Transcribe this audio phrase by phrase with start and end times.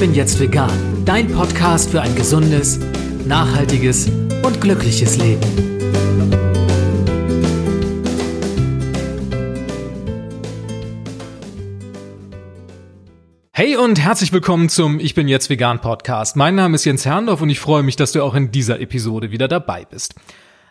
[0.00, 1.04] bin jetzt vegan.
[1.04, 2.80] Dein Podcast für ein gesundes,
[3.26, 4.08] nachhaltiges
[4.42, 5.42] und glückliches Leben.
[13.52, 16.34] Hey und herzlich willkommen zum Ich bin jetzt vegan Podcast.
[16.34, 19.30] Mein Name ist Jens Herrndorf und ich freue mich, dass du auch in dieser Episode
[19.32, 20.14] wieder dabei bist.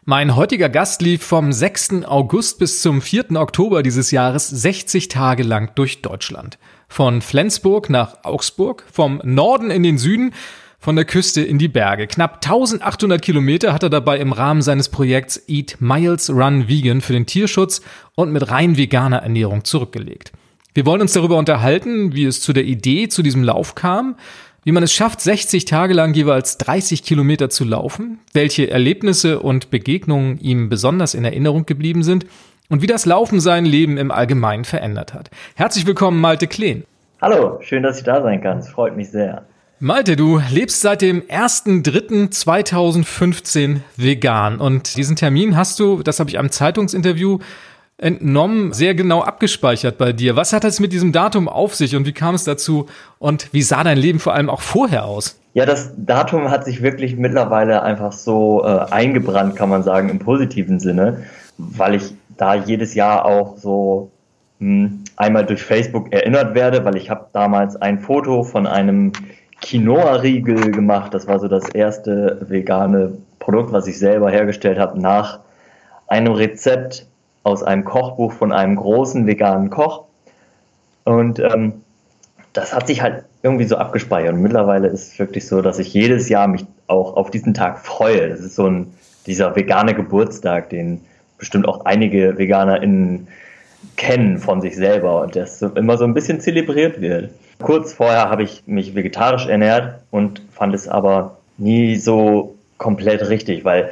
[0.10, 2.04] Mein heutiger Gast lief vom 6.
[2.06, 3.36] August bis zum 4.
[3.36, 6.58] Oktober dieses Jahres 60 Tage lang durch Deutschland.
[6.88, 10.34] Von Flensburg nach Augsburg, vom Norden in den Süden,
[10.80, 12.08] von der Küste in die Berge.
[12.08, 17.14] Knapp 1800 Kilometer hat er dabei im Rahmen seines Projekts Eat Miles Run Vegan für
[17.14, 17.82] den Tierschutz
[18.16, 20.32] und mit rein veganer Ernährung zurückgelegt.
[20.74, 24.16] Wir wollen uns darüber unterhalten, wie es zu der Idee zu diesem Lauf kam,
[24.64, 29.70] wie man es schafft, 60 Tage lang jeweils 30 Kilometer zu laufen, welche Erlebnisse und
[29.70, 32.26] Begegnungen ihm besonders in Erinnerung geblieben sind
[32.70, 35.30] und wie das Laufen sein Leben im Allgemeinen verändert hat.
[35.56, 36.84] Herzlich willkommen, Malte Kleen.
[37.22, 38.60] Hallo, schön, dass ich da sein kann.
[38.60, 39.46] Es freut mich sehr.
[39.82, 46.38] Malte, du lebst seit dem 1.3.2015 vegan und diesen Termin hast du, das habe ich
[46.38, 47.40] am Zeitungsinterview
[48.00, 50.36] entnommen, sehr genau abgespeichert bei dir.
[50.36, 52.88] Was hat es mit diesem Datum auf sich und wie kam es dazu
[53.20, 55.40] und wie sah dein Leben vor allem auch vorher aus?
[55.54, 60.20] Ja, das Datum hat sich wirklich mittlerweile einfach so äh, eingebrannt, kann man sagen, im
[60.20, 61.24] positiven Sinne,
[61.58, 64.12] weil ich da jedes Jahr auch so
[64.60, 69.12] mh, hm, einmal durch Facebook erinnert werde, weil ich habe damals ein Foto von einem
[69.62, 71.14] Quinoa-Riegel gemacht.
[71.14, 75.40] Das war so das erste vegane Produkt, was ich selber hergestellt habe nach
[76.08, 77.09] einem Rezept
[77.44, 80.06] aus einem Kochbuch von einem großen veganen Koch.
[81.04, 81.82] Und ähm,
[82.54, 84.34] das hat sich halt irgendwie so abgespeichert.
[84.34, 87.80] Und mittlerweile ist es wirklich so, dass ich jedes Jahr mich auch auf diesen Tag
[87.80, 88.30] freue.
[88.30, 88.94] Das ist so ein,
[89.26, 91.02] dieser vegane Geburtstag, den
[91.38, 93.28] bestimmt auch einige VeganerInnen
[93.96, 97.32] kennen von sich selber und das immer so ein bisschen zelebriert wird.
[97.62, 103.66] Kurz vorher habe ich mich vegetarisch ernährt und fand es aber nie so komplett richtig,
[103.66, 103.92] weil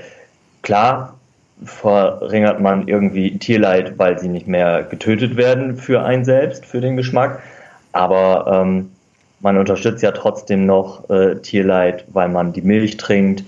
[0.62, 1.17] klar,
[1.64, 6.98] verringert man irgendwie Tierleid, weil sie nicht mehr getötet werden für einen selbst, für den
[6.98, 7.42] Geschmack.
[7.92, 8.90] Aber ähm,
[9.40, 13.44] man unterstützt ja trotzdem noch äh, Tierleid, weil man die Milch trinkt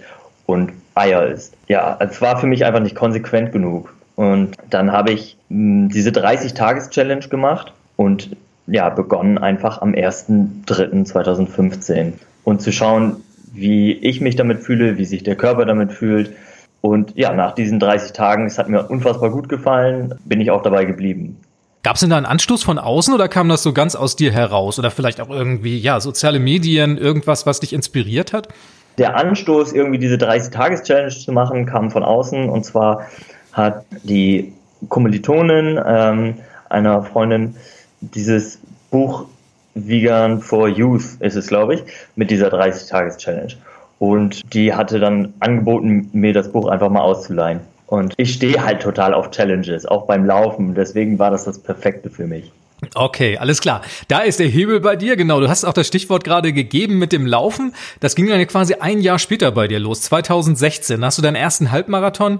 [0.46, 1.56] und Eier isst.
[1.68, 3.94] Ja, es war für mich einfach nicht konsequent genug.
[4.16, 8.36] Und dann habe ich mh, hm, diese 30-Tages-Challenge gemacht und
[8.68, 13.18] ja, begonnen einfach am 1.3.2015 und zu schauen,
[13.52, 16.34] wie ich mich damit fühle, wie sich der Körper damit fühlt,
[16.82, 20.62] und ja, nach diesen 30 Tagen, es hat mir unfassbar gut gefallen, bin ich auch
[20.62, 21.38] dabei geblieben.
[21.84, 24.32] Gab es denn da einen Anstoß von außen oder kam das so ganz aus dir
[24.32, 24.80] heraus?
[24.80, 28.50] Oder vielleicht auch irgendwie, ja, soziale Medien, irgendwas, was dich inspiriert hat?
[28.98, 32.50] Der Anstoß, irgendwie diese 30-Tages-Challenge zu machen, kam von außen.
[32.50, 33.08] Und zwar
[33.54, 34.54] hat die
[34.90, 36.36] Kommilitonin ähm,
[36.70, 37.56] einer Freundin
[38.02, 38.60] dieses
[38.92, 39.26] Buch
[39.74, 41.84] Vegan for Youth ist es, glaube ich,
[42.16, 43.54] mit dieser 30-Tages-Challenge.
[44.00, 47.60] Und die hatte dann angeboten, mir das Buch einfach mal auszuleihen.
[47.86, 50.74] Und ich stehe halt total auf Challenges, auch beim Laufen.
[50.74, 52.52] Deswegen war das das Perfekte für mich.
[52.96, 53.82] Okay, alles klar.
[54.08, 55.42] Da ist der Hebel bei dir, genau.
[55.42, 57.74] Du hast auch das Stichwort gerade gegeben mit dem Laufen.
[58.00, 61.02] Das ging dann quasi ein Jahr später bei dir los, 2016.
[61.02, 62.40] Da hast du deinen ersten Halbmarathon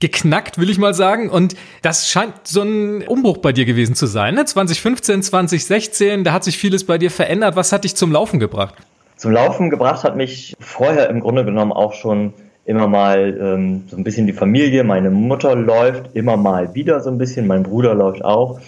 [0.00, 1.28] geknackt, will ich mal sagen.
[1.30, 4.34] Und das scheint so ein Umbruch bei dir gewesen zu sein.
[4.34, 4.44] Ne?
[4.44, 7.56] 2015, 2016, da hat sich vieles bei dir verändert.
[7.56, 8.74] Was hat dich zum Laufen gebracht?
[9.18, 12.32] Zum Laufen gebracht hat mich vorher im Grunde genommen auch schon
[12.64, 14.84] immer mal ähm, so ein bisschen die Familie.
[14.84, 18.60] Meine Mutter läuft immer mal wieder so ein bisschen, mein Bruder läuft auch.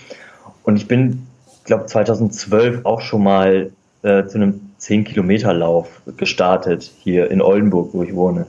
[0.65, 1.28] Und ich bin,
[1.66, 3.71] glaube 2012 auch schon mal
[4.03, 8.47] äh, zu einem 10-Kilometer-Lauf gestartet hier in Oldenburg, wo ich wohne.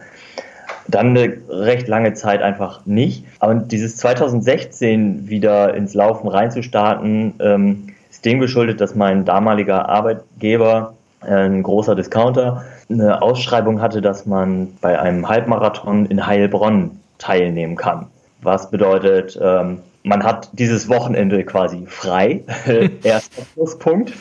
[0.88, 3.26] Dann eine recht lange Zeit einfach nicht.
[3.38, 10.96] Aber dieses 2016 wieder ins Laufen reinzustarten, ähm, ist dem geschuldet, dass mein damaliger Arbeitgeber
[11.22, 18.08] ein großer Discounter eine Ausschreibung hatte, dass man bei einem Halbmarathon in Heilbronn teilnehmen kann.
[18.42, 22.42] Was bedeutet, ähm, man hat dieses Wochenende quasi frei.
[23.04, 24.14] Erster Pluspunkt.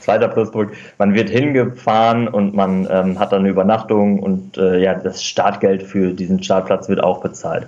[0.00, 4.94] Zweiter Pluspunkt, man wird hingefahren und man ähm, hat dann eine Übernachtung und äh, ja,
[4.94, 7.66] das Startgeld für diesen Startplatz wird auch bezahlt.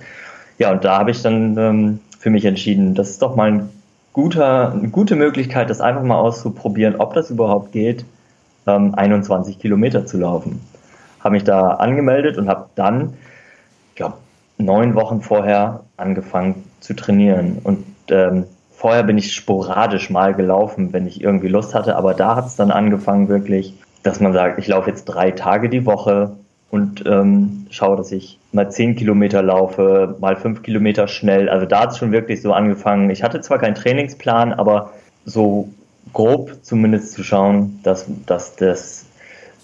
[0.59, 3.69] Ja, und da habe ich dann ähm, für mich entschieden, das ist doch mal ein
[4.15, 8.05] guter, eine gute Möglichkeit, das einfach mal auszuprobieren, ob das überhaupt geht
[8.69, 10.61] ähm, 21 Kilometer zu laufen.
[11.21, 13.15] Habe mich da angemeldet und habe dann,
[13.91, 14.19] ich glaube,
[14.59, 17.59] neun Wochen vorher angefangen zu trainieren.
[17.63, 22.37] Und ähm, vorher bin ich sporadisch mal gelaufen, wenn ich irgendwie Lust hatte, aber da
[22.37, 26.37] hat es dann angefangen wirklich, dass man sagt, ich laufe jetzt drei Tage die Woche
[26.71, 31.49] und ähm, schaue, dass ich mal zehn Kilometer laufe, mal fünf Kilometer schnell.
[31.49, 33.11] Also da hat es schon wirklich so angefangen.
[33.11, 34.93] Ich hatte zwar keinen Trainingsplan, aber
[35.25, 35.71] so
[36.13, 39.07] grob zumindest zu schauen, dass, dass das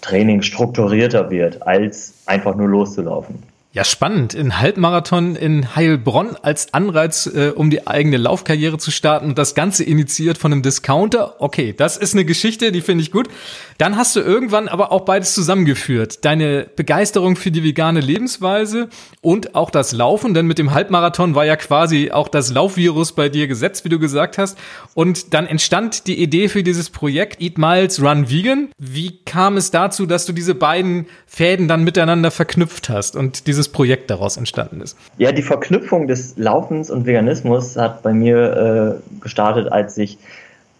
[0.01, 3.43] Training strukturierter wird, als einfach nur loszulaufen.
[3.75, 4.33] Ja, spannend.
[4.35, 9.53] Ein Halbmarathon in Heilbronn als Anreiz, äh, um die eigene Laufkarriere zu starten und das
[9.53, 11.41] Ganze initiiert von einem Discounter.
[11.41, 13.27] Okay, das ist eine Geschichte, die finde ich gut.
[13.77, 16.23] Dann hast du irgendwann aber auch beides zusammengeführt.
[16.23, 18.87] Deine Begeisterung für die vegane Lebensweise
[19.19, 23.27] und auch das Laufen, denn mit dem Halbmarathon war ja quasi auch das Laufvirus bei
[23.27, 24.57] dir gesetzt, wie du gesagt hast.
[24.93, 28.69] Und dann entstand die Idee für dieses Projekt Eat Miles, Run Vegan.
[28.77, 33.64] Wie kam es dazu, dass du diese beiden Fäden dann miteinander verknüpft hast und dieses
[33.69, 34.97] Projekt daraus entstanden ist?
[35.17, 40.17] Ja, die Verknüpfung des Laufens und Veganismus hat bei mir äh, gestartet, als ich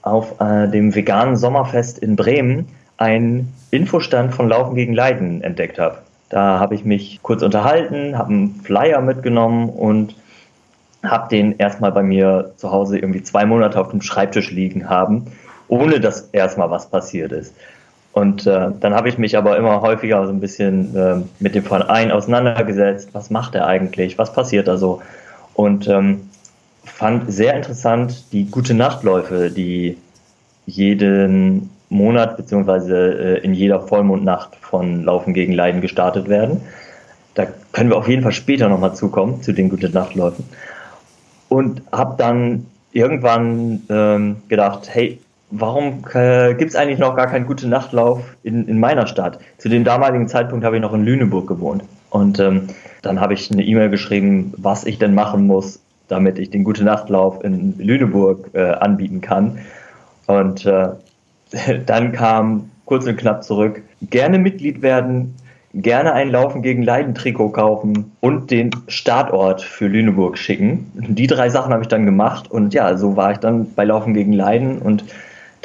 [0.01, 2.67] auf äh, dem veganen Sommerfest in Bremen
[2.97, 5.97] einen Infostand von Laufen gegen Leiden entdeckt habe.
[6.29, 10.15] Da habe ich mich kurz unterhalten, habe einen Flyer mitgenommen und
[11.03, 15.25] habe den erstmal bei mir zu Hause irgendwie zwei Monate auf dem Schreibtisch liegen haben,
[15.67, 17.53] ohne dass erstmal was passiert ist.
[18.15, 21.65] Und äh, dann habe ich mich aber immer häufiger so ein bisschen äh, mit dem
[21.65, 23.09] Verein auseinandergesetzt.
[23.11, 24.17] Was macht er eigentlich?
[24.17, 25.01] Was passiert da so?
[25.53, 26.29] Und ähm,
[26.85, 29.97] fand sehr interessant die gute Nachtläufe, die
[30.65, 36.61] jeden Monat beziehungsweise äh, in jeder Vollmondnacht von Laufen gegen Leiden gestartet werden.
[37.33, 40.45] Da können wir auf jeden Fall später nochmal zukommen, zu den gute Nachtläufen.
[41.49, 45.19] Und habe dann irgendwann ähm, gedacht, hey,
[45.59, 49.39] warum äh, gibt es eigentlich noch gar keinen gute Nachtlauf in, in meiner Stadt?
[49.57, 51.83] Zu dem damaligen Zeitpunkt habe ich noch in Lüneburg gewohnt.
[52.09, 52.67] Und ähm,
[53.01, 56.83] dann habe ich eine E-Mail geschrieben, was ich denn machen muss, damit ich den gute
[56.83, 59.59] Nachtlauf in Lüneburg äh, anbieten kann.
[60.27, 60.89] Und äh,
[61.85, 65.35] dann kam kurz und knapp zurück, gerne Mitglied werden,
[65.73, 70.91] gerne ein Laufen gegen Leiden Trikot kaufen und den Startort für Lüneburg schicken.
[70.93, 74.13] Die drei Sachen habe ich dann gemacht und ja, so war ich dann bei Laufen
[74.13, 75.03] gegen Leiden und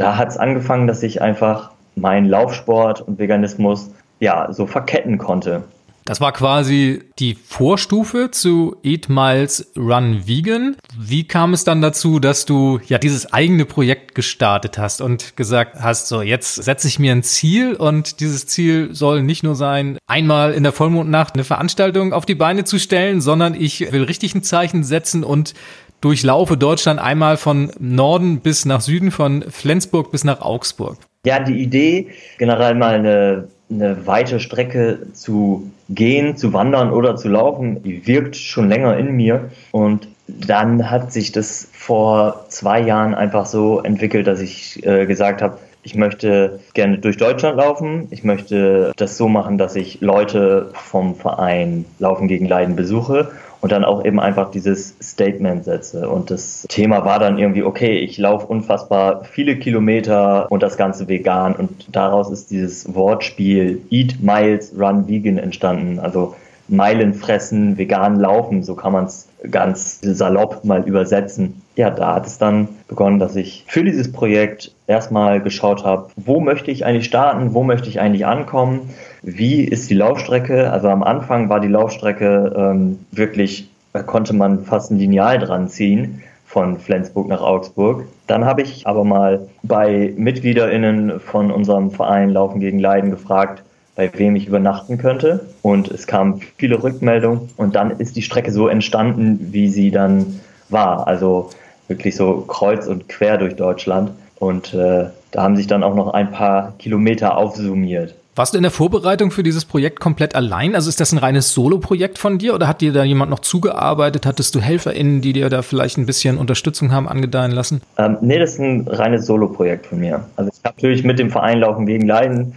[0.01, 5.65] da hat es angefangen, dass ich einfach meinen Laufsport und Veganismus ja so verketten konnte.
[6.07, 10.77] Das war quasi die Vorstufe zu Eat Miles Run Vegan.
[10.99, 15.77] Wie kam es dann dazu, dass du ja dieses eigene Projekt gestartet hast und gesagt
[15.81, 19.99] hast, so jetzt setze ich mir ein Ziel und dieses Ziel soll nicht nur sein,
[20.07, 24.35] einmal in der Vollmondnacht eine Veranstaltung auf die Beine zu stellen, sondern ich will richtig
[24.35, 25.55] ein Zeichen setzen und
[26.01, 30.97] durchlaufe Deutschland einmal von Norden bis nach Süden, von Flensburg bis nach Augsburg.
[31.27, 32.09] Ja, die Idee,
[32.39, 38.37] generell mal eine eine weite Strecke zu gehen, zu wandern oder zu laufen, die wirkt
[38.37, 39.51] schon länger in mir.
[39.71, 45.43] Und dann hat sich das vor zwei Jahren einfach so entwickelt, dass ich äh, gesagt
[45.43, 48.09] habe, ich möchte gerne durch Deutschland laufen.
[48.11, 53.31] Ich möchte das so machen, dass ich Leute vom Verein Laufen gegen Leiden besuche
[53.61, 56.09] und dann auch eben einfach dieses Statement setze.
[56.09, 61.09] Und das Thema war dann irgendwie, okay, ich laufe unfassbar viele Kilometer und das Ganze
[61.09, 61.55] vegan.
[61.55, 65.99] Und daraus ist dieses Wortspiel Eat Miles, Run Vegan entstanden.
[65.99, 66.35] Also
[66.69, 71.60] Meilen fressen, vegan laufen, so kann man es ganz salopp mal übersetzen.
[71.77, 76.41] Ja, da hat es dann begonnen, dass ich für dieses Projekt erstmal geschaut habe, wo
[76.41, 78.91] möchte ich eigentlich starten, wo möchte ich eigentlich ankommen,
[79.23, 80.71] wie ist die Laufstrecke.
[80.73, 85.69] Also am Anfang war die Laufstrecke ähm, wirklich, da konnte man fast ein Lineal dran
[85.69, 88.07] ziehen von Flensburg nach Augsburg.
[88.27, 93.63] Dann habe ich aber mal bei MitgliederInnen von unserem Verein Laufen gegen Leiden gefragt,
[93.95, 95.47] bei wem ich übernachten könnte.
[95.63, 100.41] Und es kamen viele Rückmeldungen und dann ist die Strecke so entstanden, wie sie dann
[100.71, 101.07] war.
[101.07, 101.51] Also
[101.91, 104.13] wirklich so kreuz und quer durch Deutschland.
[104.39, 108.15] Und äh, da haben sich dann auch noch ein paar Kilometer aufsummiert.
[108.37, 110.75] Warst du in der Vorbereitung für dieses Projekt komplett allein?
[110.75, 114.25] Also ist das ein reines Solo-Projekt von dir oder hat dir da jemand noch zugearbeitet?
[114.25, 117.83] Hattest du HelferInnen, die dir da vielleicht ein bisschen Unterstützung haben angedeihen lassen?
[117.99, 120.25] Ähm, nee, das ist ein reines Solo-Projekt von mir.
[120.37, 122.55] Also ich habe natürlich mit dem Verein Laufen gegen Leiden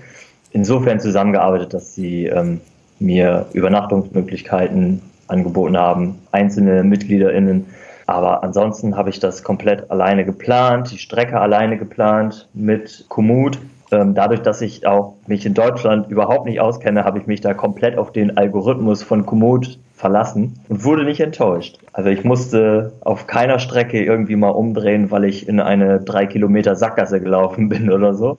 [0.51, 2.61] insofern zusammengearbeitet, dass sie ähm,
[2.99, 7.65] mir Übernachtungsmöglichkeiten angeboten haben, einzelne MitgliederInnen.
[8.05, 13.59] Aber ansonsten habe ich das komplett alleine geplant, die Strecke alleine geplant mit Komoot.
[13.91, 17.53] Ähm, dadurch, dass ich auch mich in Deutschland überhaupt nicht auskenne, habe ich mich da
[17.53, 21.79] komplett auf den Algorithmus von Komoot verlassen und wurde nicht enttäuscht.
[21.93, 26.75] Also ich musste auf keiner Strecke irgendwie mal umdrehen, weil ich in eine drei Kilometer
[26.75, 28.37] Sackgasse gelaufen bin oder so.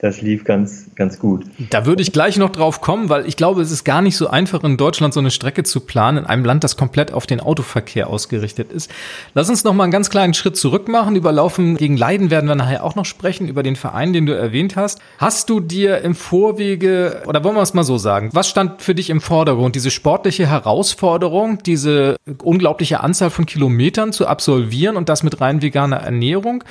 [0.00, 1.44] Das lief ganz, ganz gut.
[1.70, 4.28] Da würde ich gleich noch drauf kommen, weil ich glaube, es ist gar nicht so
[4.28, 7.40] einfach in Deutschland so eine Strecke zu planen, in einem Land, das komplett auf den
[7.40, 8.92] Autoverkehr ausgerichtet ist.
[9.34, 11.16] Lass uns noch mal einen ganz kleinen Schritt zurück machen.
[11.16, 14.36] Über Laufen gegen Leiden werden wir nachher auch noch sprechen, über den Verein, den du
[14.36, 15.00] erwähnt hast.
[15.18, 18.94] Hast du dir im Vorwege, oder wollen wir es mal so sagen, was stand für
[18.94, 19.74] dich im Vordergrund?
[19.74, 25.96] Diese sportliche Herausforderung, diese unglaubliche Anzahl von Kilometern zu absolvieren und das mit rein veganer
[25.96, 26.62] Ernährung?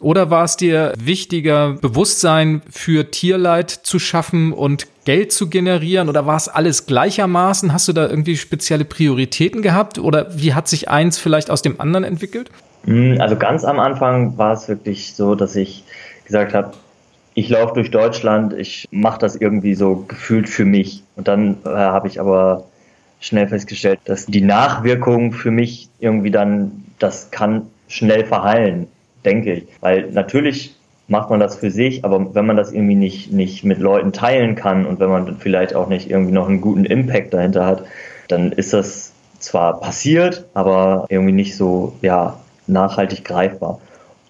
[0.00, 6.26] Oder war es dir wichtiger, Bewusstsein für Tierleid zu schaffen und Geld zu generieren oder
[6.26, 7.72] war es alles gleichermaßen?
[7.72, 11.80] Hast du da irgendwie spezielle Prioritäten gehabt oder wie hat sich eins vielleicht aus dem
[11.80, 12.50] anderen entwickelt?
[12.84, 15.84] Hm, also ganz am Anfang war es wirklich so, dass ich
[16.24, 16.72] gesagt habe,
[17.34, 21.02] ich laufe durch Deutschland, ich mache das irgendwie so gefühlt für mich.
[21.16, 22.64] Und dann äh, habe ich aber
[23.20, 28.88] schnell festgestellt, dass die Nachwirkung für mich irgendwie dann, das kann schnell verheilen,
[29.24, 29.66] denke ich.
[29.80, 30.75] Weil natürlich
[31.08, 34.56] macht man das für sich, aber wenn man das irgendwie nicht, nicht mit Leuten teilen
[34.56, 37.84] kann und wenn man vielleicht auch nicht irgendwie noch einen guten Impact dahinter hat,
[38.28, 43.80] dann ist das zwar passiert, aber irgendwie nicht so, ja, nachhaltig greifbar.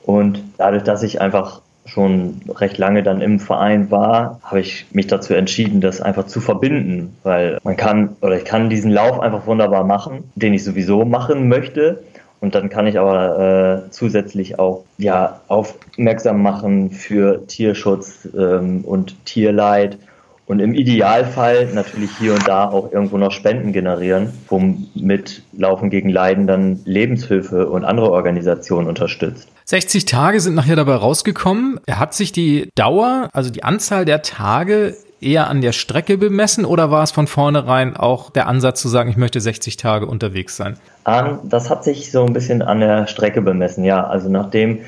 [0.04, 5.06] Und dadurch, dass ich einfach schon recht lange dann im Verein war, habe ich mich
[5.06, 9.46] dazu entschieden, das einfach zu verbinden, weil man kann oder ich kann diesen Lauf einfach
[9.46, 12.02] wunderbar machen, den ich sowieso machen möchte.
[12.40, 19.24] Und dann kann ich aber äh, zusätzlich auch ja aufmerksam machen für Tierschutz ähm, und
[19.24, 19.98] Tierleid
[20.46, 26.08] und im Idealfall natürlich hier und da auch irgendwo noch Spenden generieren, womit Laufen gegen
[26.08, 29.48] Leiden dann Lebenshilfe und andere Organisationen unterstützt.
[29.64, 31.80] 60 Tage sind nachher dabei rausgekommen.
[31.90, 36.90] Hat sich die Dauer, also die Anzahl der Tage eher an der Strecke bemessen oder
[36.90, 40.76] war es von vornherein auch der Ansatz zu sagen, ich möchte 60 Tage unterwegs sein?
[41.04, 44.06] Um, das hat sich so ein bisschen an der Strecke bemessen, ja.
[44.06, 44.80] Also nachdem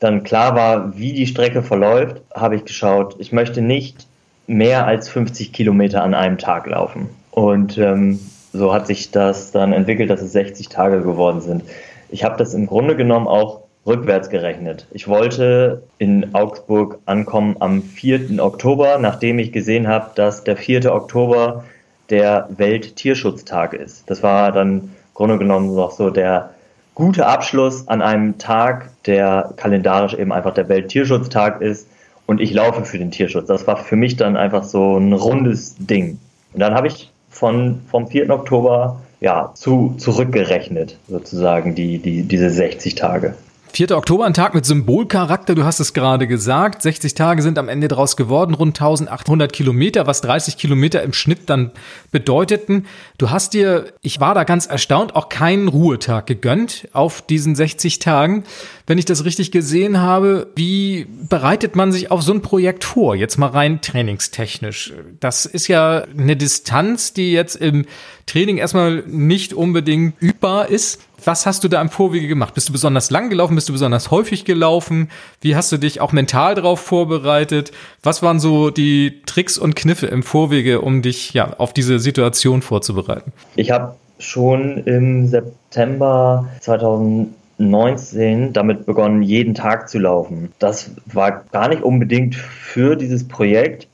[0.00, 4.06] dann klar war, wie die Strecke verläuft, habe ich geschaut, ich möchte nicht
[4.46, 7.10] mehr als 50 Kilometer an einem Tag laufen.
[7.30, 8.18] Und ähm,
[8.52, 11.62] so hat sich das dann entwickelt, dass es 60 Tage geworden sind.
[12.08, 14.86] Ich habe das im Grunde genommen auch rückwärts gerechnet.
[14.90, 18.42] Ich wollte in Augsburg ankommen am 4.
[18.42, 20.92] Oktober, nachdem ich gesehen habe, dass der 4.
[20.94, 21.64] Oktober
[22.10, 24.08] der Welttierschutztag ist.
[24.10, 26.50] Das war dann im Grunde genommen noch so der
[26.94, 31.88] gute Abschluss an einem Tag, der kalendarisch eben einfach der Welttierschutztag ist
[32.26, 33.46] und ich laufe für den Tierschutz.
[33.46, 36.18] Das war für mich dann einfach so ein rundes Ding.
[36.52, 38.28] Und dann habe ich von, vom 4.
[38.30, 43.34] Oktober ja, zu, zurückgerechnet, sozusagen, die, die, diese 60 Tage.
[43.72, 43.96] 4.
[43.96, 46.82] Oktober, ein Tag mit Symbolcharakter, du hast es gerade gesagt.
[46.82, 51.48] 60 Tage sind am Ende daraus geworden, rund 1800 Kilometer, was 30 Kilometer im Schnitt
[51.50, 51.70] dann
[52.10, 52.86] bedeuteten.
[53.18, 58.00] Du hast dir, ich war da ganz erstaunt, auch keinen Ruhetag gegönnt auf diesen 60
[58.00, 58.44] Tagen.
[58.86, 63.14] Wenn ich das richtig gesehen habe, wie bereitet man sich auf so ein Projekt vor?
[63.14, 64.92] Jetzt mal rein trainingstechnisch.
[65.20, 67.86] Das ist ja eine Distanz, die jetzt im
[68.26, 71.00] Training erstmal nicht unbedingt übbar ist.
[71.24, 72.54] Was hast du da im Vorwege gemacht?
[72.54, 73.54] Bist du besonders lang gelaufen?
[73.54, 75.10] Bist du besonders häufig gelaufen?
[75.40, 77.72] Wie hast du dich auch mental darauf vorbereitet?
[78.02, 82.62] Was waren so die Tricks und Kniffe im Vorwege, um dich ja auf diese Situation
[82.62, 83.32] vorzubereiten?
[83.56, 90.52] Ich habe schon im September 2019 damit begonnen, jeden Tag zu laufen.
[90.58, 93.88] Das war gar nicht unbedingt für dieses Projekt,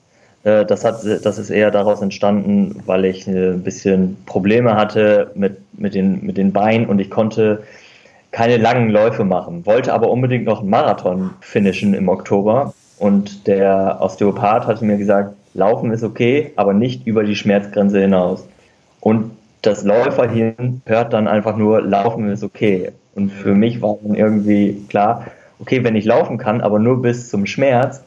[0.47, 5.95] das, hat, das ist eher daraus entstanden, weil ich ein bisschen Probleme hatte mit, mit,
[5.95, 7.65] den, mit den Beinen und ich konnte
[8.31, 12.75] keine langen Läufe machen, wollte aber unbedingt noch einen Marathon finishen im Oktober.
[12.99, 18.47] Und der Osteopath hatte mir gesagt, Laufen ist okay, aber nicht über die Schmerzgrenze hinaus.
[19.01, 22.93] Und das Läuferhirn hört dann einfach nur, Laufen ist okay.
[23.17, 25.27] Und für mich war dann irgendwie klar,
[25.59, 28.05] okay, wenn ich laufen kann, aber nur bis zum Schmerz,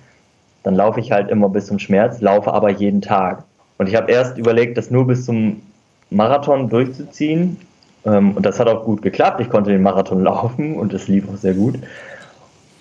[0.63, 3.44] dann laufe ich halt immer bis zum Schmerz, laufe aber jeden Tag.
[3.78, 5.62] Und ich habe erst überlegt, das nur bis zum
[6.10, 7.58] Marathon durchzuziehen.
[8.06, 9.39] Ähm, und das hat auch gut geklappt.
[9.42, 11.75] Ich konnte den Marathon laufen und es lief auch sehr gut.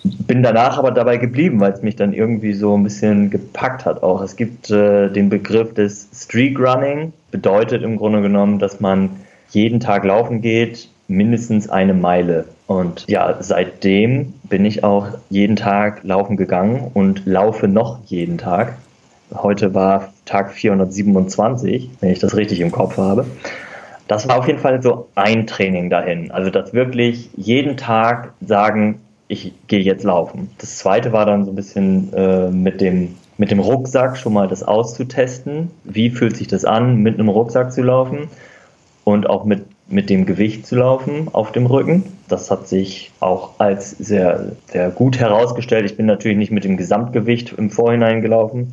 [0.03, 4.01] Bin danach aber dabei geblieben, weil es mich dann irgendwie so ein bisschen gepackt hat
[4.01, 4.21] auch.
[4.21, 9.09] Es gibt äh, den Begriff des Streak Running, bedeutet im Grunde genommen, dass man
[9.49, 12.45] jeden Tag laufen geht, mindestens eine Meile.
[12.69, 18.77] Und ja, seitdem bin ich auch jeden Tag laufen gegangen und laufe noch jeden Tag.
[19.33, 23.25] Heute war Tag 427, wenn ich das richtig im Kopf habe.
[24.07, 26.29] Das war auf jeden Fall so ein Training dahin.
[26.29, 30.51] Also das wirklich jeden Tag sagen, ich gehe jetzt laufen.
[30.59, 34.47] Das zweite war dann so ein bisschen äh, mit dem mit dem Rucksack schon mal
[34.47, 35.71] das auszutesten.
[35.85, 38.27] Wie fühlt sich das an, mit einem Rucksack zu laufen?
[39.05, 42.03] Und auch mit mit dem Gewicht zu laufen auf dem Rücken.
[42.27, 45.85] Das hat sich auch als sehr, sehr gut herausgestellt.
[45.85, 48.71] Ich bin natürlich nicht mit dem Gesamtgewicht im Vorhinein gelaufen,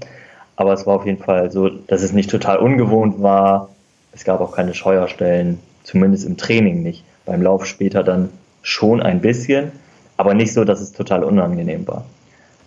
[0.57, 3.71] aber es war auf jeden Fall so, dass es nicht total ungewohnt war.
[4.13, 7.05] Es gab auch keine Scheuerstellen, zumindest im Training nicht.
[7.25, 8.29] Beim Lauf später dann
[8.63, 9.73] schon ein bisschen,
[10.17, 12.05] aber nicht so, dass es total unangenehm war.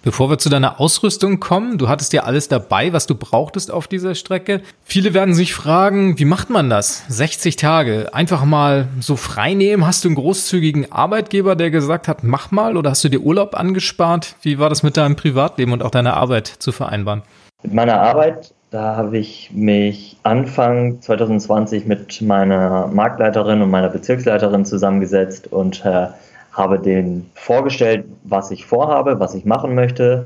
[0.01, 3.85] Bevor wir zu deiner Ausrüstung kommen, du hattest ja alles dabei, was du brauchtest auf
[3.89, 4.61] dieser Strecke.
[4.85, 7.03] Viele werden sich fragen, wie macht man das?
[7.09, 9.85] 60 Tage, einfach mal so frei nehmen?
[9.85, 13.59] Hast du einen großzügigen Arbeitgeber, der gesagt hat, mach mal oder hast du dir Urlaub
[13.59, 14.35] angespart?
[14.41, 17.23] Wie war das mit deinem Privatleben und auch deiner Arbeit zu vereinbaren?
[17.63, 24.63] Mit meiner Arbeit, da habe ich mich Anfang 2020 mit meiner Marktleiterin und meiner Bezirksleiterin
[24.63, 26.07] zusammengesetzt und äh,
[26.51, 30.25] habe denen vorgestellt, was ich vorhabe, was ich machen möchte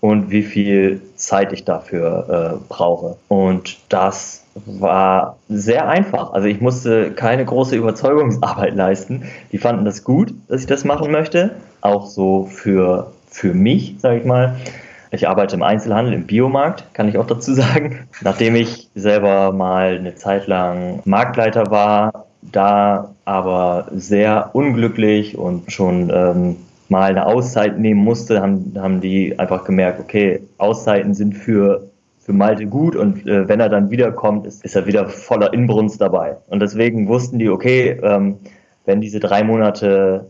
[0.00, 3.16] und wie viel Zeit ich dafür äh, brauche.
[3.28, 6.32] Und das war sehr einfach.
[6.32, 9.24] Also ich musste keine große Überzeugungsarbeit leisten.
[9.52, 11.56] Die fanden das gut, dass ich das machen möchte.
[11.82, 14.56] Auch so für, für mich, sage ich mal.
[15.12, 18.08] Ich arbeite im Einzelhandel, im Biomarkt, kann ich auch dazu sagen.
[18.22, 26.10] Nachdem ich selber mal eine Zeit lang Marktleiter war, da aber sehr unglücklich und schon
[26.12, 26.56] ähm,
[26.88, 32.32] mal eine Auszeit nehmen musste, haben, haben die einfach gemerkt, okay, Auszeiten sind für, für
[32.32, 36.36] Malte gut und äh, wenn er dann wiederkommt, ist, ist er wieder voller Inbrunst dabei.
[36.48, 38.38] Und deswegen wussten die, okay, ähm,
[38.86, 40.26] wenn diese drei Monate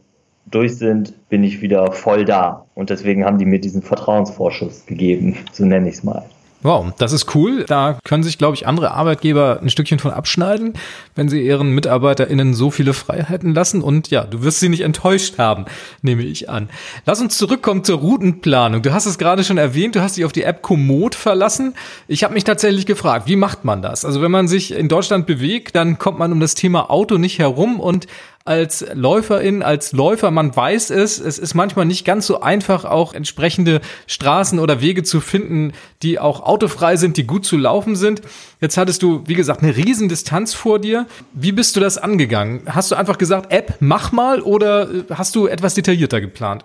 [0.50, 2.66] durch sind, bin ich wieder voll da.
[2.74, 6.24] Und deswegen haben die mir diesen Vertrauensvorschuss gegeben, so nenne ich es mal.
[6.62, 7.64] Wow, das ist cool.
[7.66, 10.74] Da können sich, glaube ich, andere Arbeitgeber ein Stückchen von abschneiden,
[11.14, 13.80] wenn sie ihren MitarbeiterInnen so viele Freiheiten lassen.
[13.80, 15.64] Und ja, du wirst sie nicht enttäuscht haben,
[16.02, 16.68] nehme ich an.
[17.06, 18.82] Lass uns zurückkommen zur Routenplanung.
[18.82, 21.74] Du hast es gerade schon erwähnt, du hast dich auf die App Komoot verlassen.
[22.08, 24.04] Ich habe mich tatsächlich gefragt, wie macht man das?
[24.04, 27.38] Also wenn man sich in Deutschland bewegt, dann kommt man um das Thema Auto nicht
[27.38, 28.06] herum und
[28.44, 33.12] als Läuferin, als Läufer, man weiß es, es ist manchmal nicht ganz so einfach, auch
[33.12, 38.22] entsprechende Straßen oder Wege zu finden, die auch autofrei sind, die gut zu laufen sind.
[38.60, 41.06] Jetzt hattest du, wie gesagt, eine Riesendistanz vor dir.
[41.32, 42.62] Wie bist du das angegangen?
[42.66, 46.64] Hast du einfach gesagt, App, mach mal oder hast du etwas detaillierter geplant?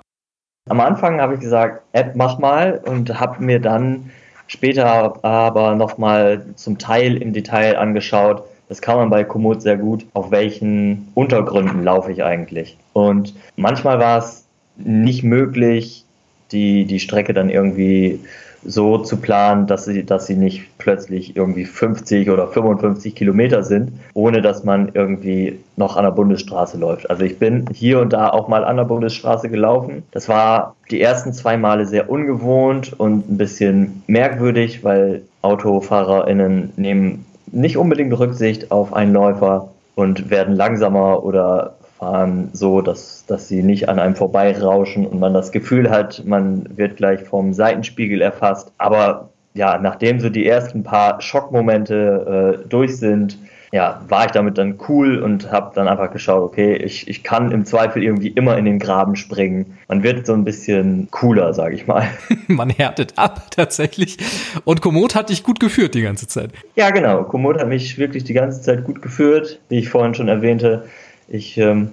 [0.70, 4.10] Am Anfang habe ich gesagt, App, mach mal und habe mir dann
[4.48, 10.06] später aber nochmal zum Teil im Detail angeschaut, das kann man bei Komoot sehr gut.
[10.14, 12.78] Auf welchen Untergründen laufe ich eigentlich?
[12.94, 14.46] Und manchmal war es
[14.78, 16.04] nicht möglich,
[16.52, 18.20] die, die Strecke dann irgendwie
[18.66, 23.92] so zu planen, dass sie, dass sie nicht plötzlich irgendwie 50 oder 55 Kilometer sind,
[24.14, 27.10] ohne dass man irgendwie noch an der Bundesstraße läuft.
[27.10, 30.04] Also ich bin hier und da auch mal an der Bundesstraße gelaufen.
[30.12, 37.26] Das war die ersten zwei Male sehr ungewohnt und ein bisschen merkwürdig, weil AutofahrerInnen nehmen
[37.52, 43.64] nicht unbedingt Rücksicht auf einen Läufer und werden langsamer oder fahren so, dass, dass sie
[43.64, 48.72] nicht an einem vorbeirauschen und man das Gefühl hat, man wird gleich vom Seitenspiegel erfasst.
[48.78, 53.38] Aber ja, nachdem so die ersten paar Schockmomente äh, durch sind,
[53.76, 57.52] ja, war ich damit dann cool und habe dann einfach geschaut, okay, ich, ich kann
[57.52, 59.78] im Zweifel irgendwie immer in den Graben springen.
[59.90, 62.08] Man wird so ein bisschen cooler, sage ich mal.
[62.48, 64.18] Man härtet ab tatsächlich.
[64.64, 66.52] Und Komoot hat dich gut geführt die ganze Zeit.
[66.78, 67.24] Ja, genau.
[67.24, 70.86] Komoot hat mich wirklich die ganze Zeit gut geführt, wie ich vorhin schon erwähnte.
[71.28, 71.90] Ich ähm,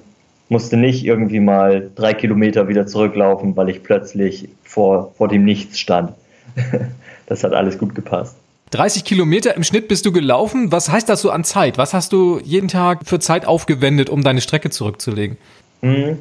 [0.48, 5.80] musste nicht irgendwie mal drei Kilometer wieder zurücklaufen, weil ich plötzlich vor, vor dem Nichts
[5.80, 6.12] stand.
[7.26, 8.36] das hat alles gut gepasst.
[8.72, 10.72] 30 Kilometer im Schnitt bist du gelaufen.
[10.72, 11.76] Was heißt das so an Zeit?
[11.76, 15.36] Was hast du jeden Tag für Zeit aufgewendet, um deine Strecke zurückzulegen?
[15.82, 16.16] Hm,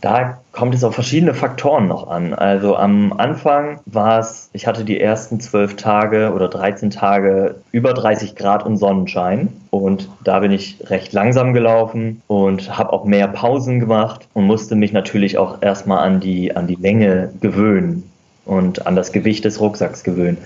[0.00, 2.34] da kommt es auf verschiedene Faktoren noch an.
[2.34, 7.94] Also am Anfang war es, ich hatte die ersten zwölf Tage oder 13 Tage über
[7.94, 9.48] 30 Grad und Sonnenschein.
[9.70, 14.76] Und da bin ich recht langsam gelaufen und habe auch mehr Pausen gemacht und musste
[14.76, 18.08] mich natürlich auch erstmal an die, an die Länge gewöhnen
[18.44, 20.38] und an das Gewicht des Rucksacks gewöhnen.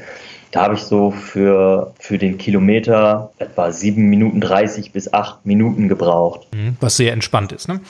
[0.56, 5.86] Da habe ich so für, für den Kilometer etwa 7 Minuten 30 bis 8 Minuten
[5.86, 6.46] gebraucht.
[6.54, 7.80] Mhm, was sehr entspannt ist, ne?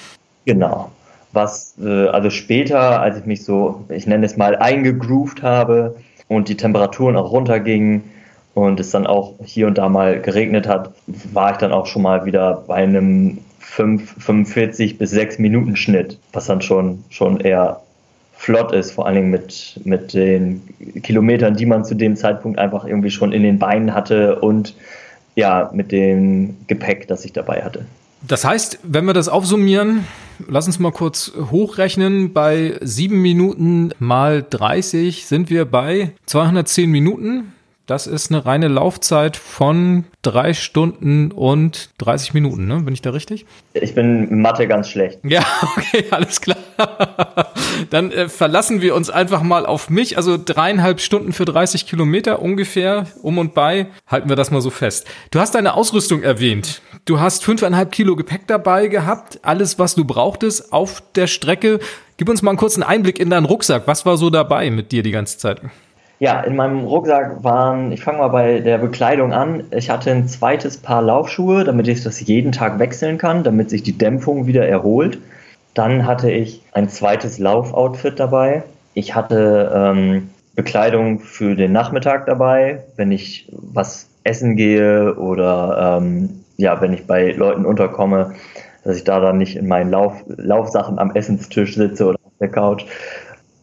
[0.46, 0.90] Genau.
[1.32, 5.94] Was, äh, also später, als ich mich so, ich nenne es mal, eingegroovt habe
[6.26, 8.02] und die Temperaturen auch runtergingen
[8.54, 10.90] und es dann auch hier und da mal geregnet hat,
[11.32, 16.18] war ich dann auch schon mal wieder bei einem 5, 45 bis 6 Minuten Schnitt,
[16.32, 17.82] was dann schon, schon eher
[18.36, 20.62] flott ist, vor allen Dingen mit, mit den
[21.02, 24.74] Kilometern, die man zu dem Zeitpunkt einfach irgendwie schon in den Beinen hatte und
[25.34, 27.86] ja, mit dem Gepäck, das ich dabei hatte.
[28.26, 30.06] Das heißt, wenn wir das aufsummieren,
[30.48, 37.52] lass uns mal kurz hochrechnen, bei sieben Minuten mal 30 sind wir bei 210 Minuten.
[37.86, 42.80] Das ist eine reine Laufzeit von drei Stunden und 30 Minuten, ne?
[42.80, 43.46] Bin ich da richtig?
[43.74, 45.20] Ich bin in Mathe ganz schlecht.
[45.22, 45.44] Ja,
[45.76, 46.56] okay, alles klar.
[47.90, 50.16] Dann äh, verlassen wir uns einfach mal auf mich.
[50.16, 53.86] Also dreieinhalb Stunden für 30 Kilometer ungefähr, um und bei.
[54.06, 55.06] Halten wir das mal so fest.
[55.30, 56.82] Du hast deine Ausrüstung erwähnt.
[57.04, 61.78] Du hast fünfeinhalb Kilo Gepäck dabei gehabt, alles, was du brauchtest auf der Strecke.
[62.16, 63.82] Gib uns mal einen kurzen Einblick in deinen Rucksack.
[63.86, 65.60] Was war so dabei mit dir die ganze Zeit?
[66.18, 69.64] Ja, in meinem Rucksack waren, ich fange mal bei der Bekleidung an.
[69.70, 73.82] Ich hatte ein zweites Paar Laufschuhe, damit ich das jeden Tag wechseln kann, damit sich
[73.82, 75.18] die Dämpfung wieder erholt.
[75.76, 78.62] Dann hatte ich ein zweites Laufoutfit dabei.
[78.94, 86.44] Ich hatte ähm, Bekleidung für den Nachmittag dabei, wenn ich was essen gehe oder ähm,
[86.56, 88.32] ja, wenn ich bei Leuten unterkomme,
[88.84, 92.48] dass ich da dann nicht in meinen Lauf, Laufsachen am Essenstisch sitze oder auf der
[92.48, 92.86] Couch.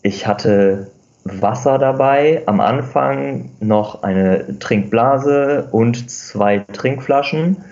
[0.03, 0.91] Ich hatte
[1.23, 7.63] Wasser dabei, am Anfang noch eine Trinkblase und zwei Trinkflaschen.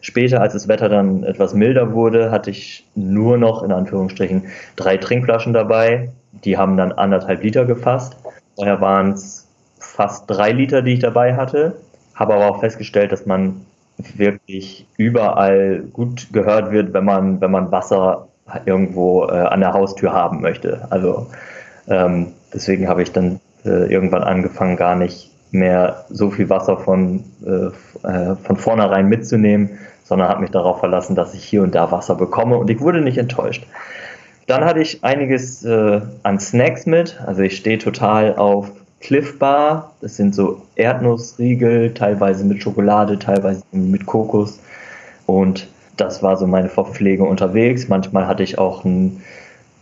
[0.00, 4.44] Später, als das Wetter dann etwas milder wurde, hatte ich nur noch in Anführungsstrichen
[4.76, 6.10] drei Trinkflaschen dabei.
[6.44, 8.16] Die haben dann anderthalb Liter gefasst.
[8.54, 11.76] Vorher waren es fast drei Liter, die ich dabei hatte.
[12.14, 13.66] Habe aber auch festgestellt, dass man
[14.14, 18.28] wirklich überall gut gehört wird, wenn man, wenn man Wasser
[18.64, 20.86] irgendwo äh, an der Haustür haben möchte.
[20.90, 21.28] Also
[21.88, 27.24] ähm, deswegen habe ich dann äh, irgendwann angefangen, gar nicht mehr so viel Wasser von,
[27.44, 31.90] äh, äh von vornherein mitzunehmen, sondern habe mich darauf verlassen, dass ich hier und da
[31.90, 33.66] Wasser bekomme und ich wurde nicht enttäuscht.
[34.46, 37.20] Dann hatte ich einiges äh, an Snacks mit.
[37.26, 39.92] Also ich stehe total auf Cliff Bar.
[40.00, 44.60] Das sind so Erdnussriegel, teilweise mit Schokolade, teilweise mit Kokos.
[45.26, 47.88] Und das war so meine Verpflegung unterwegs.
[47.88, 49.22] Manchmal hatte ich auch ein,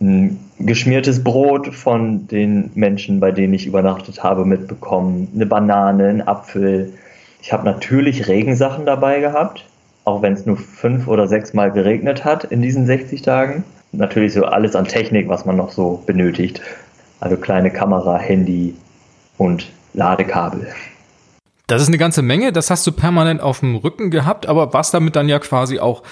[0.01, 5.27] ein geschmiertes Brot von den Menschen, bei denen ich übernachtet habe, mitbekommen.
[5.35, 6.93] Eine Banane, ein Apfel.
[7.41, 9.65] Ich habe natürlich Regensachen dabei gehabt,
[10.03, 13.63] auch wenn es nur fünf oder sechs Mal geregnet hat in diesen 60 Tagen.
[13.91, 16.61] Natürlich so alles an Technik, was man noch so benötigt.
[17.19, 18.75] Also kleine Kamera, Handy,
[19.37, 20.67] und Ladekabel.
[21.67, 24.93] Das ist eine ganze Menge, das hast du permanent auf dem Rücken gehabt, aber warst
[24.93, 26.03] damit dann ja quasi auch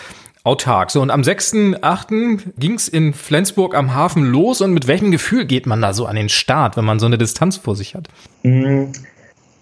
[0.44, 0.92] autark.
[0.92, 2.54] So, und am 6.8.
[2.58, 6.06] ging es in Flensburg am Hafen los und mit welchem Gefühl geht man da so
[6.06, 8.10] an den Start, wenn man so eine Distanz vor sich hat?
[8.44, 8.86] Mm,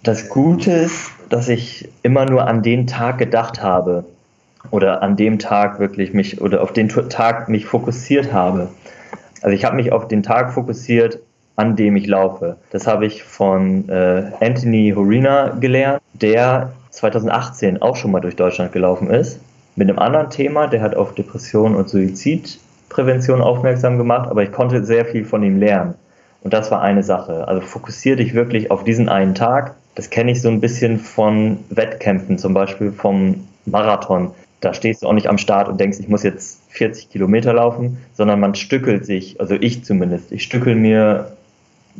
[0.03, 4.05] das Gute ist, dass ich immer nur an den Tag gedacht habe
[4.71, 8.69] oder an dem Tag wirklich mich oder auf den Tag mich fokussiert habe.
[9.41, 11.19] Also ich habe mich auf den Tag fokussiert,
[11.55, 12.57] an dem ich laufe.
[12.71, 18.71] Das habe ich von äh, Anthony Horina gelernt, der 2018 auch schon mal durch Deutschland
[18.71, 19.39] gelaufen ist.
[19.75, 24.83] Mit einem anderen Thema, der hat auf Depression und Suizidprävention aufmerksam gemacht, aber ich konnte
[24.83, 25.95] sehr viel von ihm lernen.
[26.41, 27.47] Und das war eine Sache.
[27.47, 29.75] Also fokussiere dich wirklich auf diesen einen Tag.
[29.95, 34.31] Das kenne ich so ein bisschen von Wettkämpfen, zum Beispiel vom Marathon.
[34.59, 37.97] Da stehst du auch nicht am Start und denkst, ich muss jetzt 40 Kilometer laufen,
[38.13, 41.35] sondern man stückelt sich, also ich zumindest, ich stückel mir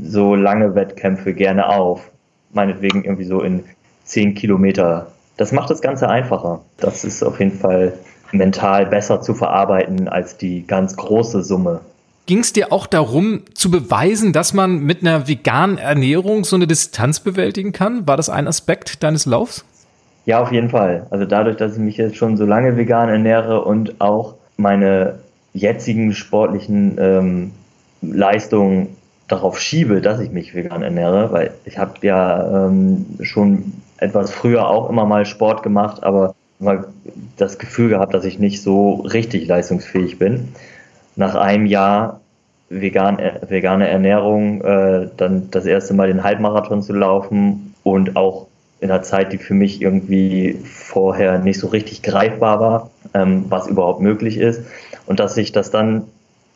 [0.02, 2.10] so lange Wettkämpfe gerne auf.
[2.54, 3.64] Meinetwegen irgendwie so in
[4.06, 5.08] 10 Kilometer.
[5.38, 6.62] Das macht das Ganze einfacher.
[6.78, 7.94] Das ist auf jeden Fall
[8.32, 11.82] mental besser zu verarbeiten als die ganz große Summe.
[12.28, 16.68] Ging es dir auch darum, zu beweisen, dass man mit einer veganen Ernährung so eine
[16.68, 18.08] Distanz bewältigen kann?
[18.08, 19.66] War das ein Aspekt deines Laufs?
[20.26, 21.08] Ja, auf jeden Fall.
[21.10, 25.20] Also dadurch, dass ich mich jetzt schon so lange vegan ernähre und auch meine
[25.54, 27.52] jetzigen sportlichen ähm,
[28.02, 28.96] Leistungen
[29.28, 34.68] darauf schiebe, dass ich mich vegan ernähre, weil ich habe ja ähm, schon etwas früher
[34.68, 36.86] auch immer mal Sport gemacht, aber immer
[37.38, 40.50] das Gefühl gehabt, dass ich nicht so richtig leistungsfähig bin.
[41.16, 42.20] Nach einem Jahr
[42.70, 48.48] vegan, äh, vegane Ernährung, äh, dann das erste Mal den Halbmarathon zu laufen und auch
[48.80, 53.68] in einer Zeit, die für mich irgendwie vorher nicht so richtig greifbar war, ähm, was
[53.68, 54.62] überhaupt möglich ist.
[55.06, 56.06] Und dass sich das dann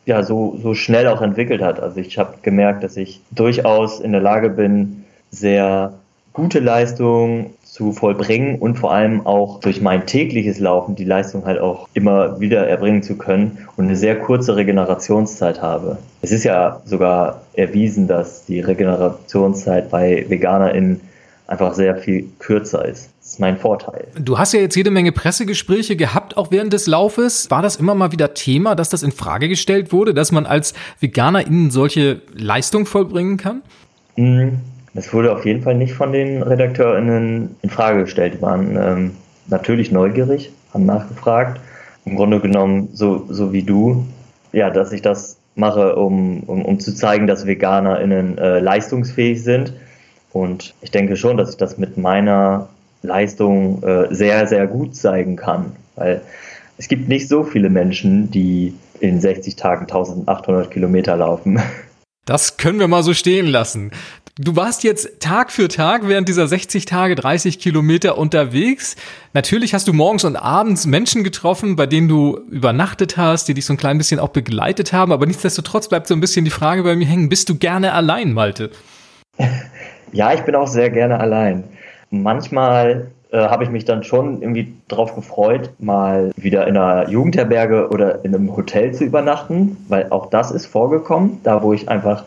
[0.04, 1.78] ja so, so schnell auch entwickelt hat.
[1.78, 5.92] Also ich habe gemerkt, dass ich durchaus in der Lage bin, sehr
[6.36, 11.58] gute Leistungen zu vollbringen und vor allem auch durch mein tägliches Laufen die Leistung halt
[11.58, 15.96] auch immer wieder erbringen zu können und eine sehr kurze Regenerationszeit habe.
[16.20, 21.00] Es ist ja sogar erwiesen, dass die Regenerationszeit bei VeganerInnen
[21.46, 23.08] einfach sehr viel kürzer ist.
[23.20, 24.06] Das ist mein Vorteil.
[24.20, 27.50] Du hast ja jetzt jede Menge Pressegespräche gehabt, auch während des Laufes.
[27.50, 30.74] War das immer mal wieder Thema, dass das in Frage gestellt wurde, dass man als
[31.00, 33.62] VeganerInnen solche Leistung vollbringen kann?
[34.16, 34.60] Hm,
[34.96, 38.34] das wurde auf jeden Fall nicht von den RedakteurInnen in Frage gestellt.
[38.34, 39.10] Die waren ähm,
[39.46, 41.60] natürlich neugierig, haben nachgefragt.
[42.04, 44.06] Im Grunde genommen so, so wie du,
[44.52, 49.72] ja, dass ich das mache, um, um, um zu zeigen, dass VeganerInnen äh, leistungsfähig sind
[50.32, 52.68] und ich denke schon, dass ich das mit meiner
[53.02, 56.20] Leistung äh, sehr, sehr gut zeigen kann, weil
[56.76, 61.58] es gibt nicht so viele Menschen, die in 60 Tagen 1800 Kilometer laufen.
[62.26, 63.92] Das können wir mal so stehen lassen.
[64.38, 68.94] Du warst jetzt Tag für Tag während dieser 60 Tage 30 Kilometer unterwegs.
[69.32, 73.64] Natürlich hast du morgens und abends Menschen getroffen, bei denen du übernachtet hast, die dich
[73.64, 75.10] so ein klein bisschen auch begleitet haben.
[75.10, 78.32] Aber nichtsdestotrotz bleibt so ein bisschen die Frage bei mir hängen, bist du gerne allein,
[78.32, 78.70] Malte?
[80.12, 81.64] Ja, ich bin auch sehr gerne allein.
[82.10, 87.88] Manchmal äh, habe ich mich dann schon irgendwie drauf gefreut, mal wieder in einer Jugendherberge
[87.90, 92.24] oder in einem Hotel zu übernachten, weil auch das ist vorgekommen, da wo ich einfach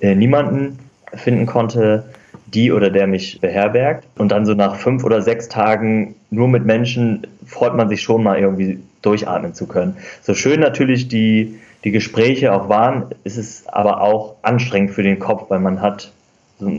[0.00, 0.78] äh, niemanden
[1.16, 2.04] finden konnte,
[2.46, 4.06] die oder der mich beherbergt.
[4.16, 8.22] Und dann so nach fünf oder sechs Tagen nur mit Menschen freut man sich schon
[8.22, 9.96] mal irgendwie durchatmen zu können.
[10.22, 15.18] So schön natürlich die, die Gespräche auch waren, ist es aber auch anstrengend für den
[15.18, 16.12] Kopf, weil man hat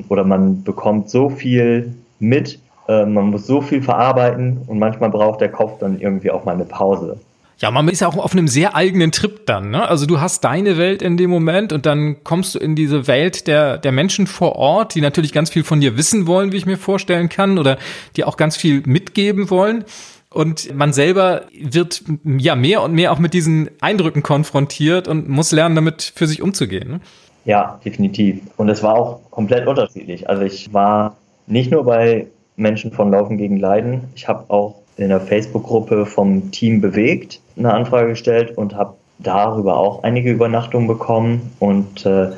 [0.10, 5.42] oder man bekommt so viel mit, äh, man muss so viel verarbeiten und manchmal braucht
[5.42, 7.20] der Kopf dann irgendwie auch mal eine Pause.
[7.60, 9.72] Ja, man ist ja auch auf einem sehr eigenen Trip dann.
[9.72, 9.88] Ne?
[9.88, 13.48] Also du hast deine Welt in dem Moment und dann kommst du in diese Welt
[13.48, 16.68] der, der Menschen vor Ort, die natürlich ganz viel von dir wissen wollen, wie ich
[16.68, 17.78] mir vorstellen kann, oder
[18.16, 19.86] die auch ganz viel mitgeben wollen.
[20.30, 25.52] Und man selber wird ja mehr und mehr auch mit diesen Eindrücken konfrontiert und muss
[25.52, 26.90] lernen, damit für sich umzugehen.
[26.90, 27.00] Ne?
[27.46, 28.42] Ja, definitiv.
[28.58, 30.30] Und es war auch komplett unterschiedlich.
[30.30, 31.18] Also ich war
[31.48, 36.52] nicht nur bei Menschen von Laufen gegen Leiden, ich habe auch in der Facebook-Gruppe vom
[36.52, 41.54] Team bewegt eine Anfrage gestellt und habe darüber auch einige Übernachtungen bekommen.
[41.60, 42.32] Und äh,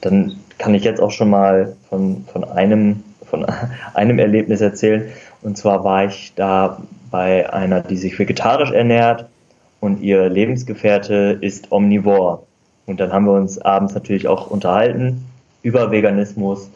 [0.00, 3.46] dann kann ich jetzt auch schon mal von, von, einem, von
[3.94, 5.08] einem Erlebnis erzählen.
[5.42, 9.26] Und zwar war ich da bei einer, die sich vegetarisch ernährt
[9.80, 12.46] und ihr Lebensgefährte ist omnivor.
[12.86, 15.24] Und dann haben wir uns abends natürlich auch unterhalten
[15.62, 16.70] über Veganismus.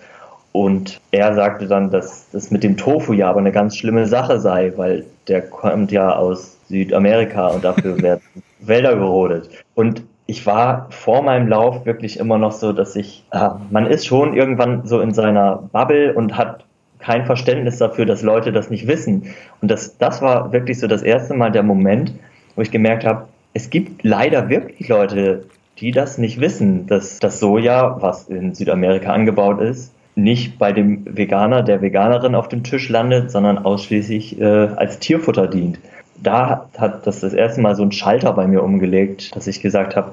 [0.56, 4.38] Und er sagte dann, dass das mit dem Tofu ja aber eine ganz schlimme Sache
[4.38, 8.22] sei, weil der kommt ja aus Südamerika und dafür werden
[8.60, 9.50] Wälder gerodet.
[9.74, 14.06] Und ich war vor meinem Lauf wirklich immer noch so, dass ich, äh, man ist
[14.06, 16.64] schon irgendwann so in seiner Bubble und hat
[17.00, 19.34] kein Verständnis dafür, dass Leute das nicht wissen.
[19.60, 22.14] Und das, das war wirklich so das erste Mal der Moment,
[22.54, 25.46] wo ich gemerkt habe, es gibt leider wirklich Leute,
[25.80, 31.16] die das nicht wissen, dass das Soja, was in Südamerika angebaut ist, nicht bei dem
[31.16, 35.78] Veganer, der Veganerin auf dem Tisch landet, sondern ausschließlich äh, als Tierfutter dient.
[36.22, 39.96] Da hat das das erste Mal so ein Schalter bei mir umgelegt, dass ich gesagt
[39.96, 40.12] habe,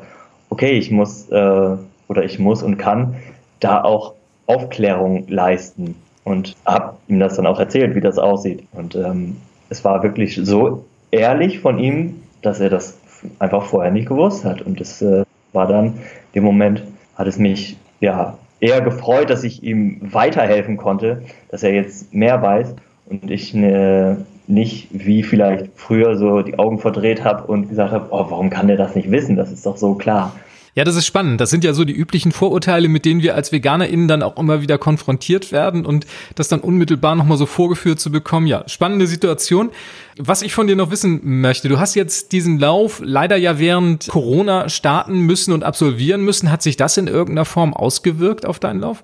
[0.49, 3.15] okay, ich muss äh, oder ich muss und kann
[3.59, 4.15] da auch
[4.47, 8.63] Aufklärung leisten und habe ihm das dann auch erzählt, wie das aussieht.
[8.73, 9.37] Und ähm,
[9.69, 12.97] es war wirklich so ehrlich von ihm, dass er das
[13.39, 14.61] einfach vorher nicht gewusst hat.
[14.61, 15.99] Und das äh, war dann,
[16.35, 16.83] dem Moment
[17.15, 22.41] hat es mich ja eher gefreut, dass ich ihm weiterhelfen konnte, dass er jetzt mehr
[22.41, 22.75] weiß
[23.07, 28.07] und ich ne, nicht wie vielleicht früher so die Augen verdreht habe und gesagt habe,
[28.11, 29.35] oh, warum kann der das nicht wissen?
[29.35, 30.33] Das ist doch so klar.
[30.73, 31.41] Ja, das ist spannend.
[31.41, 34.61] Das sind ja so die üblichen Vorurteile, mit denen wir als VeganerInnen dann auch immer
[34.61, 36.05] wieder konfrontiert werden und
[36.35, 38.47] das dann unmittelbar nochmal so vorgeführt zu bekommen.
[38.47, 39.71] Ja, spannende Situation.
[40.17, 44.07] Was ich von dir noch wissen möchte, du hast jetzt diesen Lauf leider ja während
[44.07, 46.49] Corona starten müssen und absolvieren müssen.
[46.49, 49.03] Hat sich das in irgendeiner Form ausgewirkt auf deinen Lauf?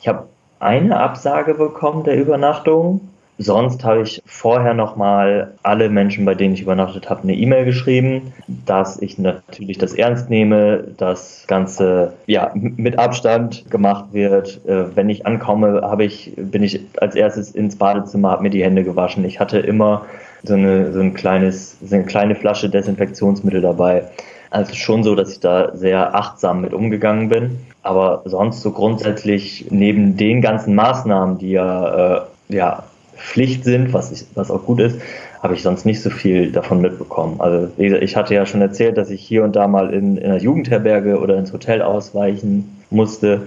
[0.00, 0.26] Ich habe
[0.58, 3.08] eine Absage bekommen der Übernachtung
[3.38, 8.32] Sonst habe ich vorher nochmal alle Menschen, bei denen ich übernachtet habe, eine E-Mail geschrieben,
[8.46, 14.64] dass ich natürlich das ernst nehme, das Ganze ja mit Abstand gemacht wird.
[14.66, 18.64] Äh, wenn ich ankomme, habe ich, bin ich als erstes ins Badezimmer, habe mir die
[18.64, 19.24] Hände gewaschen.
[19.26, 20.06] Ich hatte immer
[20.42, 24.04] so eine, so ein kleines, so eine kleine Flasche Desinfektionsmittel dabei.
[24.48, 27.58] Also schon so, dass ich da sehr achtsam mit umgegangen bin.
[27.82, 32.84] Aber sonst so grundsätzlich neben den ganzen Maßnahmen, die ja, äh, ja
[33.16, 35.00] Pflicht sind, was, ich, was auch gut ist,
[35.42, 37.40] habe ich sonst nicht so viel davon mitbekommen.
[37.40, 40.40] Also ich hatte ja schon erzählt, dass ich hier und da mal in, in einer
[40.40, 43.42] Jugendherberge oder ins Hotel ausweichen musste.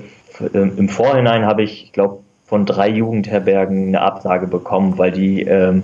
[0.53, 5.43] Ähm, Im Vorhinein habe ich, ich glaube, von drei Jugendherbergen eine Absage bekommen, weil die
[5.43, 5.83] ähm,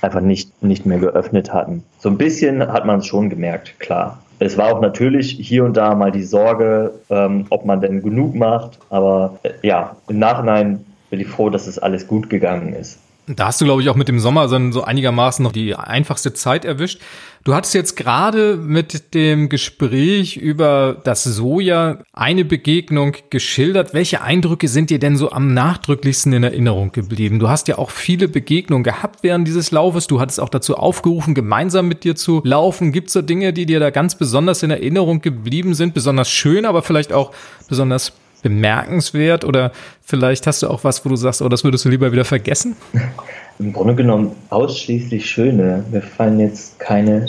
[0.00, 1.84] einfach nicht, nicht mehr geöffnet hatten.
[1.98, 4.22] So ein bisschen hat man es schon gemerkt, klar.
[4.40, 8.34] Es war auch natürlich hier und da mal die Sorge, ähm, ob man denn genug
[8.36, 8.78] macht.
[8.88, 12.98] Aber äh, ja, im Nachhinein bin ich froh, dass es alles gut gegangen ist.
[13.28, 16.64] Da hast du, glaube ich, auch mit dem Sommer so einigermaßen noch die einfachste Zeit
[16.64, 17.00] erwischt.
[17.44, 23.94] Du hattest jetzt gerade mit dem Gespräch über das Soja eine Begegnung geschildert.
[23.94, 27.38] Welche Eindrücke sind dir denn so am nachdrücklichsten in Erinnerung geblieben?
[27.38, 30.06] Du hast ja auch viele Begegnungen gehabt während dieses Laufes.
[30.06, 32.92] Du hattest auch dazu aufgerufen, gemeinsam mit dir zu laufen.
[32.92, 35.94] Gibt es so Dinge, die dir da ganz besonders in Erinnerung geblieben sind?
[35.94, 37.32] Besonders schön, aber vielleicht auch
[37.68, 39.72] besonders bemerkenswert oder
[40.02, 42.76] vielleicht hast du auch was, wo du sagst, oh, das würdest du lieber wieder vergessen?
[43.58, 45.84] Im Grunde genommen ausschließlich schöne.
[45.90, 47.28] Mir fallen jetzt keine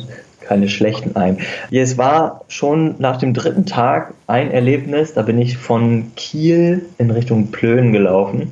[0.49, 1.37] keine schlechten ein.
[1.69, 7.11] Es war schon nach dem dritten Tag ein Erlebnis, da bin ich von Kiel in
[7.11, 8.51] Richtung Plön gelaufen.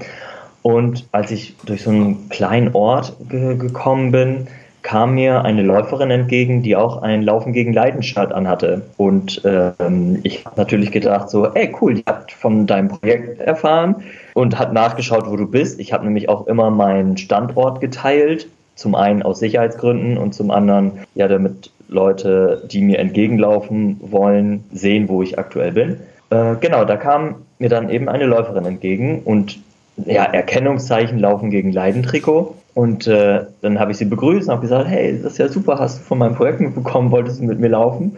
[0.62, 4.48] Und als ich durch so einen kleinen Ort ge gekommen bin,
[4.88, 8.84] kam mir eine Läuferin entgegen, die auch ein Laufen gegen Leidenschaft anhatte.
[8.96, 13.98] Und ähm, ich habe natürlich gedacht, so, ey, cool, die hat von deinem Projekt erfahren
[14.34, 15.82] und hat nachgeschaut, wo du bist.
[15.82, 18.48] Ich habe nämlich auch immer meinen Standort geteilt.
[18.76, 25.10] Zum einen aus Sicherheitsgründen und zum anderen, ja, damit Leute, die mir entgegenlaufen wollen, sehen,
[25.10, 25.98] wo ich aktuell bin.
[26.30, 29.60] Äh, genau, da kam mir dann eben eine Läuferin entgegen und
[30.06, 32.56] ja, Erkennungszeichen laufen gegen Leidentrikot.
[32.78, 35.80] Und äh, dann habe ich sie begrüßt und habe gesagt, hey, das ist ja super,
[35.80, 38.18] hast du von meinem Projekt mitbekommen, wolltest du mit mir laufen?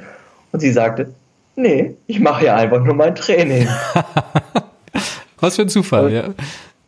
[0.52, 1.14] Und sie sagte,
[1.56, 3.70] nee, ich mache ja einfach nur mein Training.
[5.40, 6.24] Was für ein Zufall, und ja.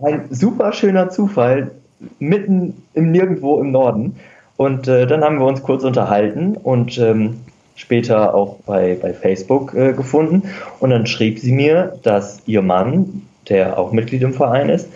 [0.03, 1.71] Ein super schöner Zufall,
[2.19, 4.17] mitten im Nirgendwo im Norden.
[4.57, 7.39] Und äh, dann haben wir uns kurz unterhalten und ähm,
[7.75, 10.43] später auch bei, bei Facebook äh, gefunden.
[10.81, 14.89] Und dann schrieb sie mir, dass ihr Mann, der auch Mitglied im Verein ist,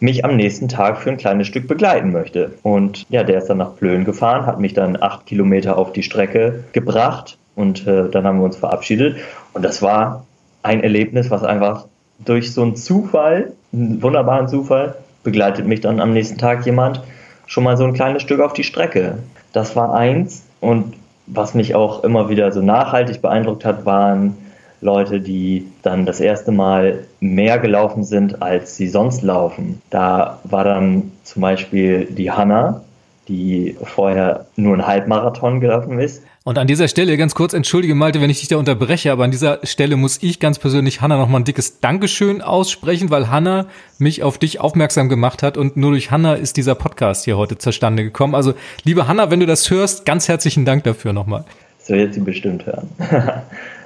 [0.00, 2.54] mich am nächsten Tag für ein kleines Stück begleiten möchte.
[2.62, 6.02] Und ja, der ist dann nach Plön gefahren, hat mich dann acht Kilometer auf die
[6.02, 9.16] Strecke gebracht und äh, dann haben wir uns verabschiedet.
[9.52, 10.24] Und das war
[10.62, 11.86] ein Erlebnis, was einfach
[12.24, 17.02] durch so einen Zufall, einen wunderbaren Zufall, begleitet mich dann am nächsten Tag jemand
[17.46, 19.18] schon mal so ein kleines Stück auf die Strecke.
[19.52, 20.44] Das war eins.
[20.60, 20.94] Und
[21.26, 24.36] was mich auch immer wieder so nachhaltig beeindruckt hat, waren
[24.80, 29.82] Leute, die dann das erste Mal mehr gelaufen sind, als sie sonst laufen.
[29.90, 32.82] Da war dann zum Beispiel die Hanna,
[33.28, 36.22] die vorher nur einen Halbmarathon gelaufen ist.
[36.44, 39.30] Und an dieser Stelle ganz kurz, entschuldige Malte, wenn ich dich da unterbreche, aber an
[39.30, 43.66] dieser Stelle muss ich ganz persönlich Hanna nochmal ein dickes Dankeschön aussprechen, weil Hanna
[43.98, 47.58] mich auf dich aufmerksam gemacht hat und nur durch Hanna ist dieser Podcast hier heute
[47.58, 48.34] zustande gekommen.
[48.34, 51.44] Also liebe Hanna, wenn du das hörst, ganz herzlichen Dank dafür nochmal.
[51.80, 52.88] So wird sie bestimmt hören.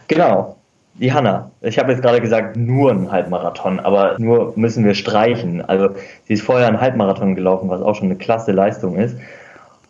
[0.07, 0.57] genau.
[0.95, 1.51] Die Hanna.
[1.63, 5.63] Ich habe jetzt gerade gesagt, nur ein Halbmarathon, aber nur müssen wir streichen.
[5.63, 5.91] Also
[6.27, 9.17] sie ist vorher ein Halbmarathon gelaufen, was auch schon eine klasse Leistung ist.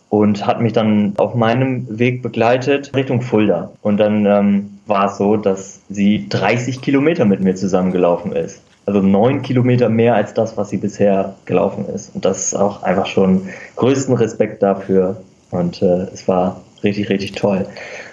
[0.09, 3.71] Und hat mich dann auf meinem Weg begleitet Richtung Fulda.
[3.81, 8.63] Und dann ähm, war es so, dass sie 30 Kilometer mit mir zusammengelaufen ist.
[8.85, 12.15] Also neun Kilometer mehr als das, was sie bisher gelaufen ist.
[12.15, 15.17] Und das ist auch einfach schon größten Respekt dafür.
[15.51, 17.67] Und äh, es war richtig, richtig toll.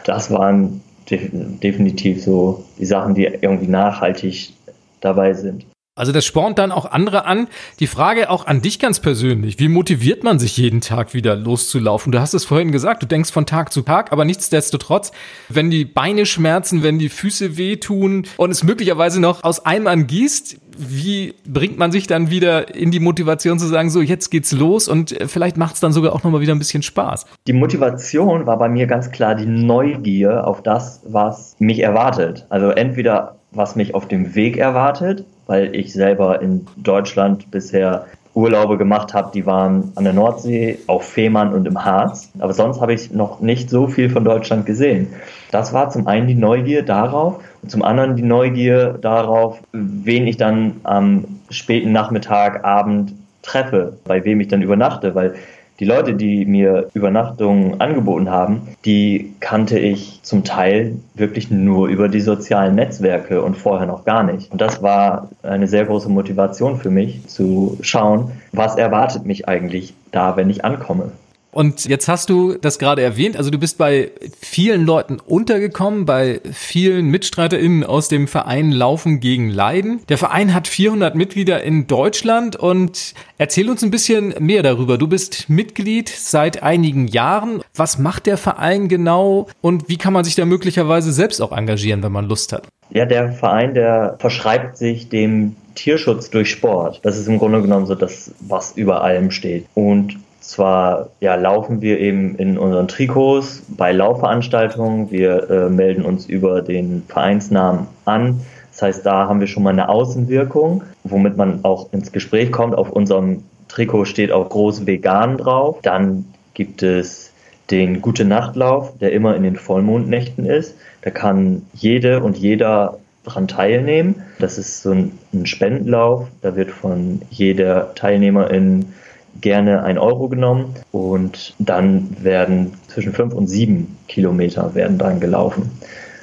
[0.06, 4.54] Das waren definitiv so die Sachen, die irgendwie nachhaltig
[5.02, 5.65] dabei sind.
[5.99, 7.47] Also das spornt dann auch andere an.
[7.79, 9.59] Die Frage auch an dich ganz persönlich.
[9.59, 12.12] Wie motiviert man sich jeden Tag wieder loszulaufen?
[12.12, 15.12] Du hast es vorhin gesagt, du denkst von Tag zu Tag, aber nichtsdestotrotz,
[15.49, 20.57] wenn die Beine schmerzen, wenn die Füße wehtun und es möglicherweise noch aus Eimern gießt,
[20.77, 24.88] wie bringt man sich dann wieder in die Motivation zu sagen, so jetzt geht's los
[24.88, 27.25] und äh, vielleicht macht es dann sogar auch nochmal wieder ein bisschen Spaß?
[27.47, 32.45] Die Motivation war bei mir ganz klar die Neugier auf das, was mich erwartet.
[32.49, 38.77] Also entweder was mich auf dem Weg erwartet, weil ich selber in Deutschland bisher Urlaube
[38.77, 42.31] gemacht habe, die waren an der Nordsee, auf Fehmarn und im Harz.
[42.38, 45.07] Aber sonst habe ich noch nicht so viel von Deutschland gesehen.
[45.51, 50.38] Das war zum einen die Neugier darauf und zum anderen die Neugier darauf, wen ich
[50.38, 55.33] dann am späten Nachmittag, Abend treffe, bei wem ich dann übernachte, weil
[55.80, 62.10] die Leute, die mir Übernachtungen angeboten haben, die kannte ich zum Teil wirklich nur über
[62.10, 64.52] die sozialen Netzwerke und vorher noch gar nicht.
[64.52, 69.94] Und das war eine sehr große Motivation für mich, zu schauen, was erwartet mich eigentlich
[70.12, 71.12] da, wenn ich ankomme.
[71.51, 76.41] Und jetzt hast du das gerade erwähnt, also du bist bei vielen Leuten untergekommen, bei
[76.51, 80.01] vielen MitstreiterInnen aus dem Verein Laufen gegen Leiden.
[80.09, 84.97] Der Verein hat 400 Mitglieder in Deutschland und erzähl uns ein bisschen mehr darüber.
[84.97, 87.62] Du bist Mitglied seit einigen Jahren.
[87.75, 92.03] Was macht der Verein genau und wie kann man sich da möglicherweise selbst auch engagieren,
[92.03, 92.67] wenn man Lust hat?
[92.91, 96.99] Ja, der Verein, der verschreibt sich dem Tierschutz durch Sport.
[97.03, 99.65] Das ist im Grunde genommen so das, was über allem steht.
[99.75, 100.17] Und
[100.49, 105.12] zwar ja, laufen wir eben in unseren Trikots bei Laufveranstaltungen.
[105.12, 108.41] Wir äh, melden uns über den Vereinsnamen an.
[108.71, 112.75] Das heißt, da haben wir schon mal eine Außenwirkung, womit man auch ins Gespräch kommt.
[112.75, 115.79] Auf unserem Trikot steht auch groß vegan drauf.
[115.83, 117.31] Dann gibt es
[117.69, 120.75] den Gute Nachtlauf, der immer in den Vollmondnächten ist.
[121.03, 124.23] Da kann jede und jeder dran teilnehmen.
[124.39, 126.27] Das ist so ein, ein Spendenlauf.
[126.41, 128.93] Da wird von jeder Teilnehmerin
[129.41, 135.71] gerne ein Euro genommen und dann werden zwischen fünf und sieben Kilometer werden dann gelaufen.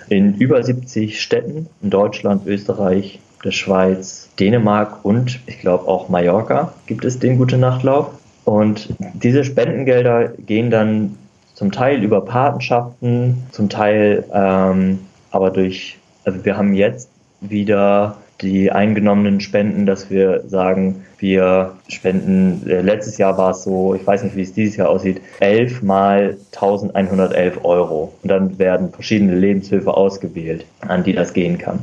[0.09, 6.73] In über 70 Städten in Deutschland, Österreich, der Schweiz, Dänemark und ich glaube auch Mallorca
[6.87, 8.11] gibt es den Gute Nachtlauf.
[8.45, 11.17] Und diese Spendengelder gehen dann
[11.55, 15.01] zum Teil über Patenschaften, zum Teil ähm,
[15.31, 17.11] aber durch, also wir haben jetzt
[17.41, 23.95] wieder die eingenommenen Spenden, dass wir sagen, wir spenden, äh, letztes Jahr war es so,
[23.95, 28.13] ich weiß nicht, wie es dieses Jahr aussieht, 11 mal 1111 Euro.
[28.23, 31.79] Und dann werden verschiedene Lebenshilfe ausgewählt, an die das gehen kann.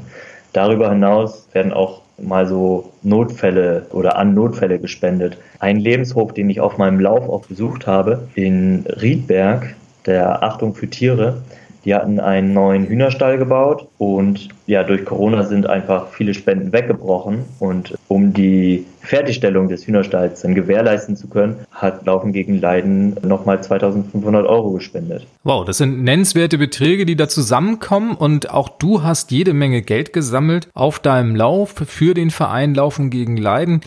[0.54, 5.38] Darüber hinaus werden auch mal so Notfälle oder an Notfälle gespendet.
[5.60, 9.76] Ein Lebenshof, den ich auf meinem Lauf auch besucht habe, in Riedberg,
[10.06, 11.42] der Achtung für Tiere,
[11.86, 17.44] die hatten einen neuen Hühnerstall gebaut und ja, durch Corona sind einfach viele Spenden weggebrochen.
[17.60, 23.62] Und um die Fertigstellung des Hühnerstalls dann gewährleisten zu können, hat Laufen gegen Leiden nochmal
[23.62, 25.28] 2500 Euro gespendet.
[25.44, 28.16] Wow, das sind nennenswerte Beträge, die da zusammenkommen.
[28.16, 33.10] Und auch du hast jede Menge Geld gesammelt auf deinem Lauf für den Verein Laufen
[33.10, 33.82] gegen Leiden.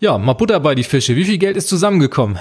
[0.00, 1.14] Ja, mal Butter bei die Fische.
[1.16, 2.38] Wie viel Geld ist zusammengekommen?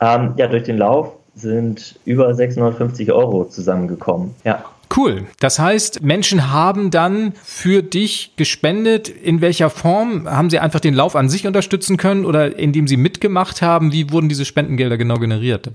[0.00, 4.34] Ähm, ja, durch den Lauf sind über 650 Euro zusammengekommen.
[4.44, 4.64] Ja.
[4.94, 5.24] Cool.
[5.40, 9.08] Das heißt, Menschen haben dann für dich gespendet.
[9.08, 10.28] In welcher Form?
[10.28, 13.92] Haben sie einfach den Lauf an sich unterstützen können oder indem sie mitgemacht haben?
[13.92, 15.70] Wie wurden diese Spendengelder genau generiert?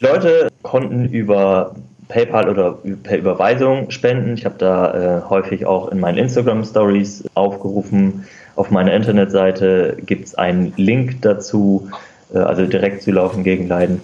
[0.00, 1.76] Leute konnten über
[2.08, 4.34] PayPal oder per Überweisung spenden.
[4.34, 8.24] Ich habe da äh, häufig auch in meinen Instagram Stories aufgerufen.
[8.56, 11.88] Auf meiner Internetseite gibt es einen Link dazu,
[12.32, 14.02] äh, also direkt zu Laufen gegen Leiden.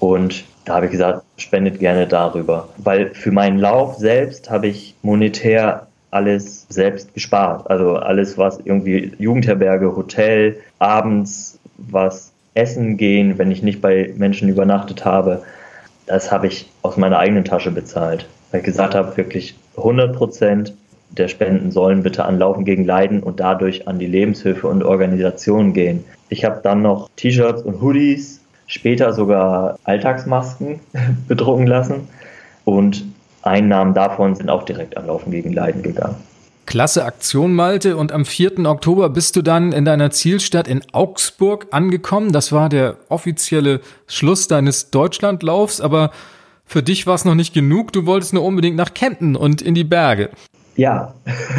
[0.00, 2.68] Und da habe ich gesagt, spendet gerne darüber.
[2.76, 7.68] Weil für meinen Lauf selbst habe ich monetär alles selbst gespart.
[7.70, 14.48] Also alles, was irgendwie Jugendherberge, Hotel, abends was essen gehen, wenn ich nicht bei Menschen
[14.48, 15.42] übernachtet habe,
[16.06, 18.26] das habe ich aus meiner eigenen Tasche bezahlt.
[18.50, 20.74] Weil ich gesagt habe, wirklich 100 Prozent
[21.10, 25.72] der Spenden sollen bitte an Laufen gegen Leiden und dadurch an die Lebenshilfe und Organisationen
[25.72, 26.04] gehen.
[26.28, 30.78] Ich habe dann noch T-Shirts und Hoodies später sogar Alltagsmasken
[31.28, 32.08] bedrucken lassen
[32.64, 33.04] und
[33.42, 36.16] Einnahmen davon sind auch direkt an Laufen gegen Leiden gegangen.
[36.66, 37.96] Klasse Aktion, Malte.
[37.96, 38.66] Und am 4.
[38.66, 42.30] Oktober bist du dann in deiner Zielstadt in Augsburg angekommen.
[42.30, 45.80] Das war der offizielle Schluss deines Deutschlandlaufs.
[45.80, 46.10] Aber
[46.66, 47.94] für dich war es noch nicht genug.
[47.94, 50.28] Du wolltest nur unbedingt nach Kempten und in die Berge.
[50.76, 51.14] Ja,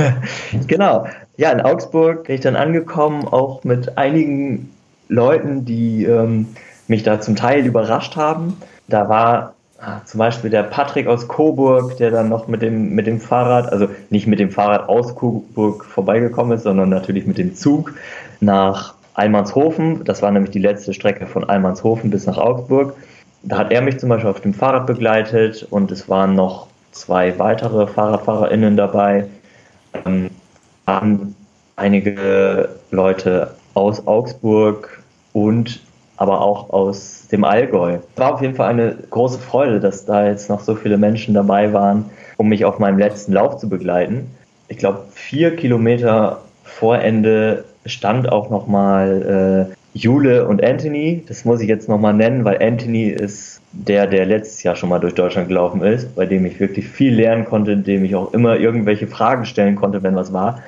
[0.68, 1.08] genau.
[1.38, 4.70] Ja, in Augsburg bin ich dann angekommen, auch mit einigen
[5.08, 6.50] Leuten, die ähm,
[6.90, 8.58] mich da zum Teil überrascht haben.
[8.88, 13.08] Da war ah, zum Beispiel der Patrick aus Coburg, der dann noch mit dem, mit
[13.08, 17.56] dem Fahrrad, also nicht mit dem Fahrrad aus Coburg vorbeigekommen ist, sondern natürlich mit dem
[17.56, 17.94] Zug
[18.40, 20.04] nach Almanshofen.
[20.04, 22.96] Das war nämlich die letzte Strecke von Almanshofen bis nach Augsburg.
[23.44, 27.38] Da hat er mich zum Beispiel auf dem Fahrrad begleitet und es waren noch zwei
[27.40, 29.28] weitere FahrradfahrerInnen dabei.
[30.06, 30.30] Ähm,
[30.88, 31.36] haben
[31.76, 35.02] einige Leute aus Augsburg
[35.34, 35.82] und
[36.20, 38.00] aber auch aus dem Allgäu.
[38.18, 41.72] War auf jeden Fall eine große Freude, dass da jetzt noch so viele Menschen dabei
[41.72, 42.06] waren,
[42.36, 44.30] um mich auf meinem letzten Lauf zu begleiten.
[44.68, 51.24] Ich glaube, vier Kilometer vor Ende stand auch nochmal äh, Jule und Anthony.
[51.26, 55.00] Das muss ich jetzt nochmal nennen, weil Anthony ist der, der letztes Jahr schon mal
[55.00, 58.58] durch Deutschland gelaufen ist, bei dem ich wirklich viel lernen konnte, dem ich auch immer
[58.58, 60.62] irgendwelche Fragen stellen konnte, wenn was war.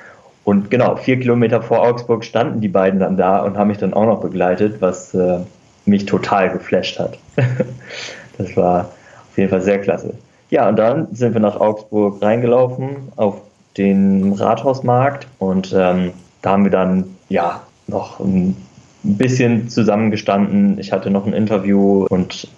[0.44, 3.94] Und genau, vier Kilometer vor Augsburg standen die beiden dann da und haben mich dann
[3.94, 5.38] auch noch begleitet, was äh,
[5.86, 7.18] mich total geflasht hat.
[8.38, 8.90] das war
[9.30, 10.14] auf jeden Fall sehr klasse.
[10.50, 13.40] Ja, und dann sind wir nach Augsburg reingelaufen auf
[13.76, 16.12] den Rathausmarkt und ähm,
[16.42, 18.56] da haben wir dann ja noch ein
[19.02, 20.78] bisschen zusammengestanden.
[20.78, 22.48] Ich hatte noch ein Interview und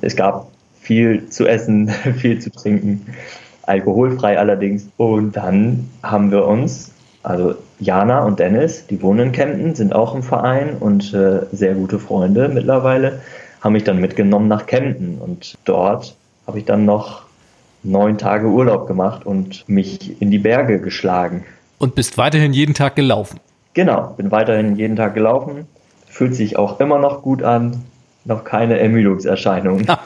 [0.00, 0.48] es gab
[0.80, 1.88] viel zu essen,
[2.18, 3.06] viel zu trinken,
[3.62, 4.88] alkoholfrei allerdings.
[4.96, 6.91] Und dann haben wir uns
[7.22, 11.74] also Jana und Dennis, die wohnen in Kempten, sind auch im Verein und äh, sehr
[11.74, 13.20] gute Freunde mittlerweile,
[13.60, 16.16] haben mich dann mitgenommen nach Kempten und dort
[16.46, 17.22] habe ich dann noch
[17.84, 21.44] neun Tage Urlaub gemacht und mich in die Berge geschlagen.
[21.78, 23.40] Und bist weiterhin jeden Tag gelaufen?
[23.74, 25.66] Genau, bin weiterhin jeden Tag gelaufen.
[26.06, 27.84] Fühlt sich auch immer noch gut an.
[28.24, 29.86] Noch keine Ermüdungserscheinungen.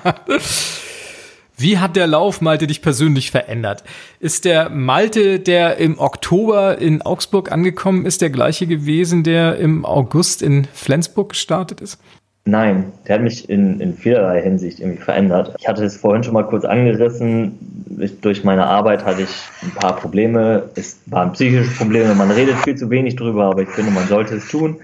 [1.58, 3.82] Wie hat der Lauf Malte dich persönlich verändert?
[4.20, 9.86] Ist der Malte, der im Oktober in Augsburg angekommen ist, der gleiche gewesen, der im
[9.86, 11.98] August in Flensburg gestartet ist?
[12.44, 15.56] Nein, der hat mich in, in vielerlei Hinsicht irgendwie verändert.
[15.58, 17.58] Ich hatte es vorhin schon mal kurz angerissen.
[17.98, 20.68] Ich, durch meine Arbeit hatte ich ein paar Probleme.
[20.76, 22.14] Es waren psychische Probleme.
[22.14, 24.76] Man redet viel zu wenig drüber, aber ich finde, man sollte es tun.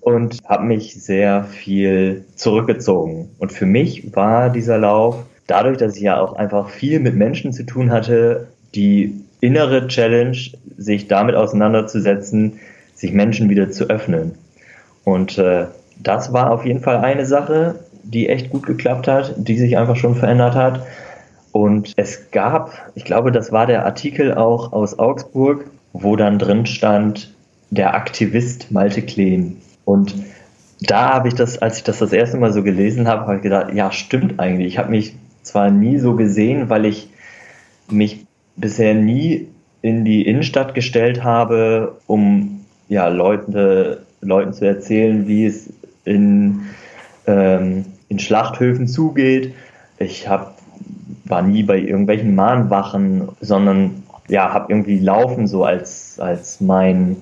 [0.00, 3.28] Und habe mich sehr viel zurückgezogen.
[3.38, 7.52] Und für mich war dieser Lauf dadurch, dass ich ja auch einfach viel mit Menschen
[7.52, 8.46] zu tun hatte,
[8.76, 10.38] die innere Challenge,
[10.76, 12.60] sich damit auseinanderzusetzen,
[12.94, 14.34] sich Menschen wieder zu öffnen.
[15.04, 19.58] Und äh, das war auf jeden Fall eine Sache, die echt gut geklappt hat, die
[19.58, 20.86] sich einfach schon verändert hat.
[21.52, 26.66] Und es gab, ich glaube, das war der Artikel auch aus Augsburg, wo dann drin
[26.66, 27.32] stand,
[27.70, 29.60] der Aktivist Malte Kleen.
[29.84, 30.14] Und
[30.80, 33.42] da habe ich das, als ich das das erste Mal so gelesen habe, habe ich
[33.42, 34.68] gedacht, ja, stimmt eigentlich.
[34.68, 35.14] Ich habe mich
[35.48, 37.10] zwar nie so gesehen, weil ich
[37.90, 38.26] mich
[38.56, 39.48] bisher nie
[39.82, 45.72] in die Innenstadt gestellt habe, um ja, Leute, Leuten zu erzählen, wie es
[46.04, 46.62] in,
[47.26, 49.54] ähm, in Schlachthöfen zugeht.
[49.98, 50.58] Ich hab,
[51.24, 57.16] war nie bei irgendwelchen Mahnwachen, sondern ja, habe irgendwie Laufen so als, als mein,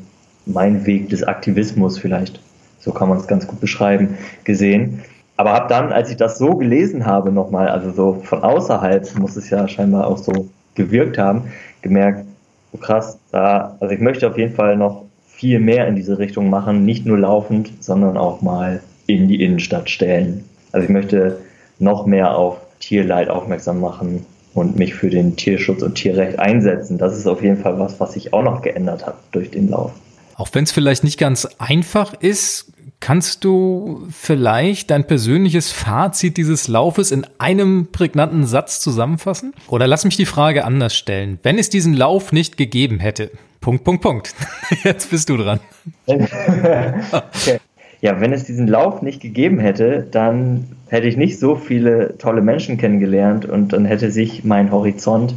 [0.47, 2.41] mein Weg des Aktivismus vielleicht,
[2.81, 5.03] so kann man es ganz gut beschreiben, gesehen.
[5.37, 9.37] Aber habe dann, als ich das so gelesen habe nochmal, also so von außerhalb muss
[9.37, 12.25] es ja scheinbar auch so gewirkt haben, gemerkt,
[12.73, 16.49] oh krass, da, also ich möchte auf jeden Fall noch viel mehr in diese Richtung
[16.49, 20.45] machen, nicht nur laufend, sondern auch mal in die Innenstadt stellen.
[20.73, 21.39] Also ich möchte
[21.79, 24.25] noch mehr auf Tierleid aufmerksam machen
[24.55, 26.97] und mich für den Tierschutz und Tierrecht einsetzen.
[26.97, 29.93] Das ist auf jeden Fall was, was sich auch noch geändert hat durch den Lauf.
[30.37, 36.69] Auch wenn es vielleicht nicht ganz einfach ist, kannst du vielleicht dein persönliches Fazit dieses
[36.69, 39.55] Laufes in einem prägnanten Satz zusammenfassen?
[39.69, 41.39] Oder lass mich die Frage anders stellen.
[41.43, 43.31] Wenn es diesen Lauf nicht gegeben hätte,
[43.61, 44.35] Punkt, Punkt, Punkt.
[44.85, 45.61] Jetzt bist du dran.
[46.07, 47.59] okay.
[48.03, 52.43] Ja, wenn es diesen Lauf nicht gegeben hätte, dann hätte ich nicht so viele tolle
[52.43, 55.35] Menschen kennengelernt und dann hätte sich mein Horizont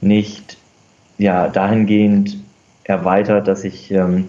[0.00, 0.56] nicht
[1.16, 2.36] ja, dahingehend
[2.88, 4.28] erweitert, dass ich ähm,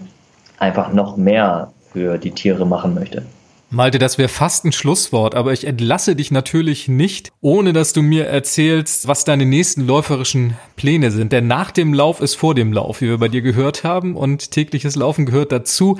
[0.58, 3.22] einfach noch mehr für die Tiere machen möchte.
[3.70, 8.00] Malte, das wäre fast ein Schlusswort, aber ich entlasse dich natürlich nicht, ohne dass du
[8.00, 11.32] mir erzählst, was deine nächsten läuferischen Pläne sind.
[11.32, 14.52] Denn nach dem Lauf ist vor dem Lauf, wie wir bei dir gehört haben, und
[14.52, 15.98] tägliches Laufen gehört dazu.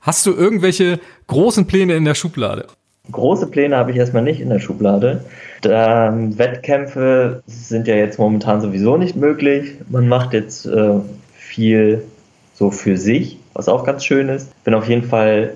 [0.00, 2.66] Hast du irgendwelche großen Pläne in der Schublade?
[3.10, 5.24] Große Pläne habe ich erstmal nicht in der Schublade.
[5.64, 9.72] Ähm, Wettkämpfe sind ja jetzt momentan sowieso nicht möglich.
[9.88, 11.00] Man macht jetzt äh,
[11.48, 12.04] viel
[12.54, 14.52] so für sich, was auch ganz schön ist.
[14.64, 15.54] Bin auf jeden Fall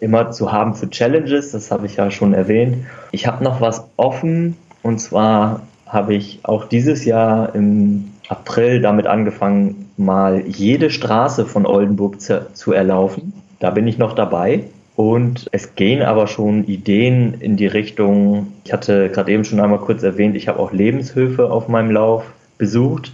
[0.00, 2.86] immer zu haben für Challenges, das habe ich ja schon erwähnt.
[3.12, 9.06] Ich habe noch was offen und zwar habe ich auch dieses Jahr im April damit
[9.06, 13.32] angefangen, mal jede Straße von Oldenburg zu, zu erlaufen.
[13.60, 14.64] Da bin ich noch dabei.
[14.96, 19.78] Und es gehen aber schon Ideen in die Richtung, ich hatte gerade eben schon einmal
[19.78, 22.24] kurz erwähnt, ich habe auch Lebenshöfe auf meinem Lauf
[22.56, 23.12] besucht.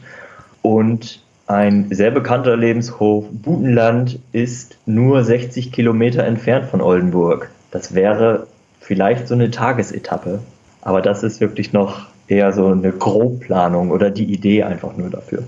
[0.63, 7.51] Und ein sehr bekannter Lebenshof Butenland ist nur 60 Kilometer entfernt von Oldenburg.
[7.71, 8.47] Das wäre
[8.81, 10.41] vielleicht so eine Tagesetappe,
[10.83, 15.45] aber das ist wirklich noch eher so eine Grobplanung oder die Idee einfach nur dafür.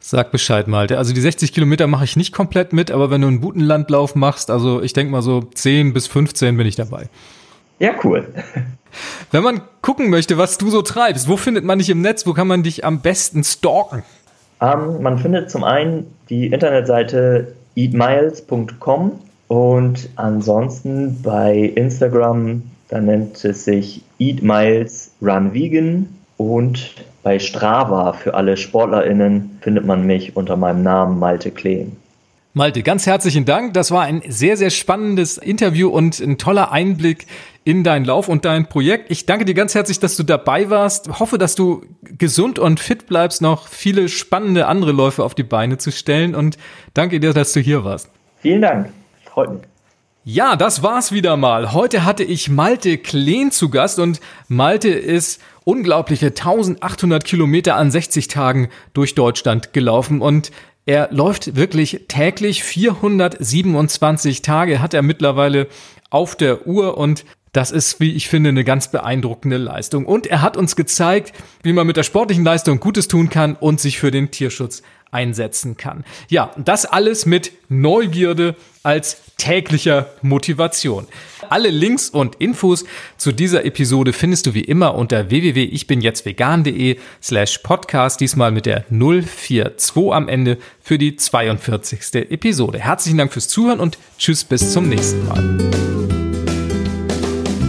[0.00, 0.98] Sag Bescheid, Malte.
[0.98, 4.50] Also die 60 Kilometer mache ich nicht komplett mit, aber wenn du einen Butenlandlauf machst,
[4.50, 7.08] also ich denke mal so 10 bis 15 bin ich dabei.
[7.78, 8.28] Ja, cool.
[9.30, 12.26] Wenn man gucken möchte, was du so treibst, wo findet man dich im Netz?
[12.26, 14.04] Wo kann man dich am besten stalken?
[14.64, 19.12] Ähm, man findet zum einen die Internetseite eatmiles.com
[19.48, 28.12] und ansonsten bei Instagram, da nennt es sich Eat Miles Run Vegan und bei Strava
[28.12, 31.96] für alle SportlerInnen findet man mich unter meinem Namen Malte Kleen.
[32.56, 33.74] Malte, ganz herzlichen Dank.
[33.74, 37.26] Das war ein sehr, sehr spannendes Interview und ein toller Einblick
[37.64, 39.10] in deinen Lauf und dein Projekt.
[39.10, 41.18] Ich danke dir ganz herzlich, dass du dabei warst.
[41.18, 45.78] Hoffe, dass du gesund und fit bleibst, noch viele spannende andere Läufe auf die Beine
[45.78, 46.58] zu stellen und
[46.92, 48.10] danke dir, dass du hier warst.
[48.40, 48.90] Vielen Dank.
[49.24, 49.62] Freut mich.
[50.26, 51.72] Ja, das war's wieder mal.
[51.74, 58.28] Heute hatte ich Malte Kleen zu Gast und Malte ist unglaubliche 1800 Kilometer an 60
[58.28, 60.50] Tagen durch Deutschland gelaufen und
[60.86, 65.66] er läuft wirklich täglich 427 Tage hat er mittlerweile
[66.10, 67.24] auf der Uhr und
[67.54, 70.04] das ist, wie ich finde, eine ganz beeindruckende Leistung.
[70.04, 71.32] Und er hat uns gezeigt,
[71.62, 74.82] wie man mit der sportlichen Leistung Gutes tun kann und sich für den Tierschutz
[75.12, 76.04] einsetzen kann.
[76.28, 81.06] Ja, das alles mit Neugierde als täglicher Motivation.
[81.48, 82.84] Alle Links und Infos
[83.16, 90.12] zu dieser Episode findest du wie immer unter www.ichbinjetztvegan.de slash podcast, diesmal mit der 042
[90.12, 92.30] am Ende für die 42.
[92.30, 92.80] Episode.
[92.80, 96.23] Herzlichen Dank fürs Zuhören und tschüss bis zum nächsten Mal.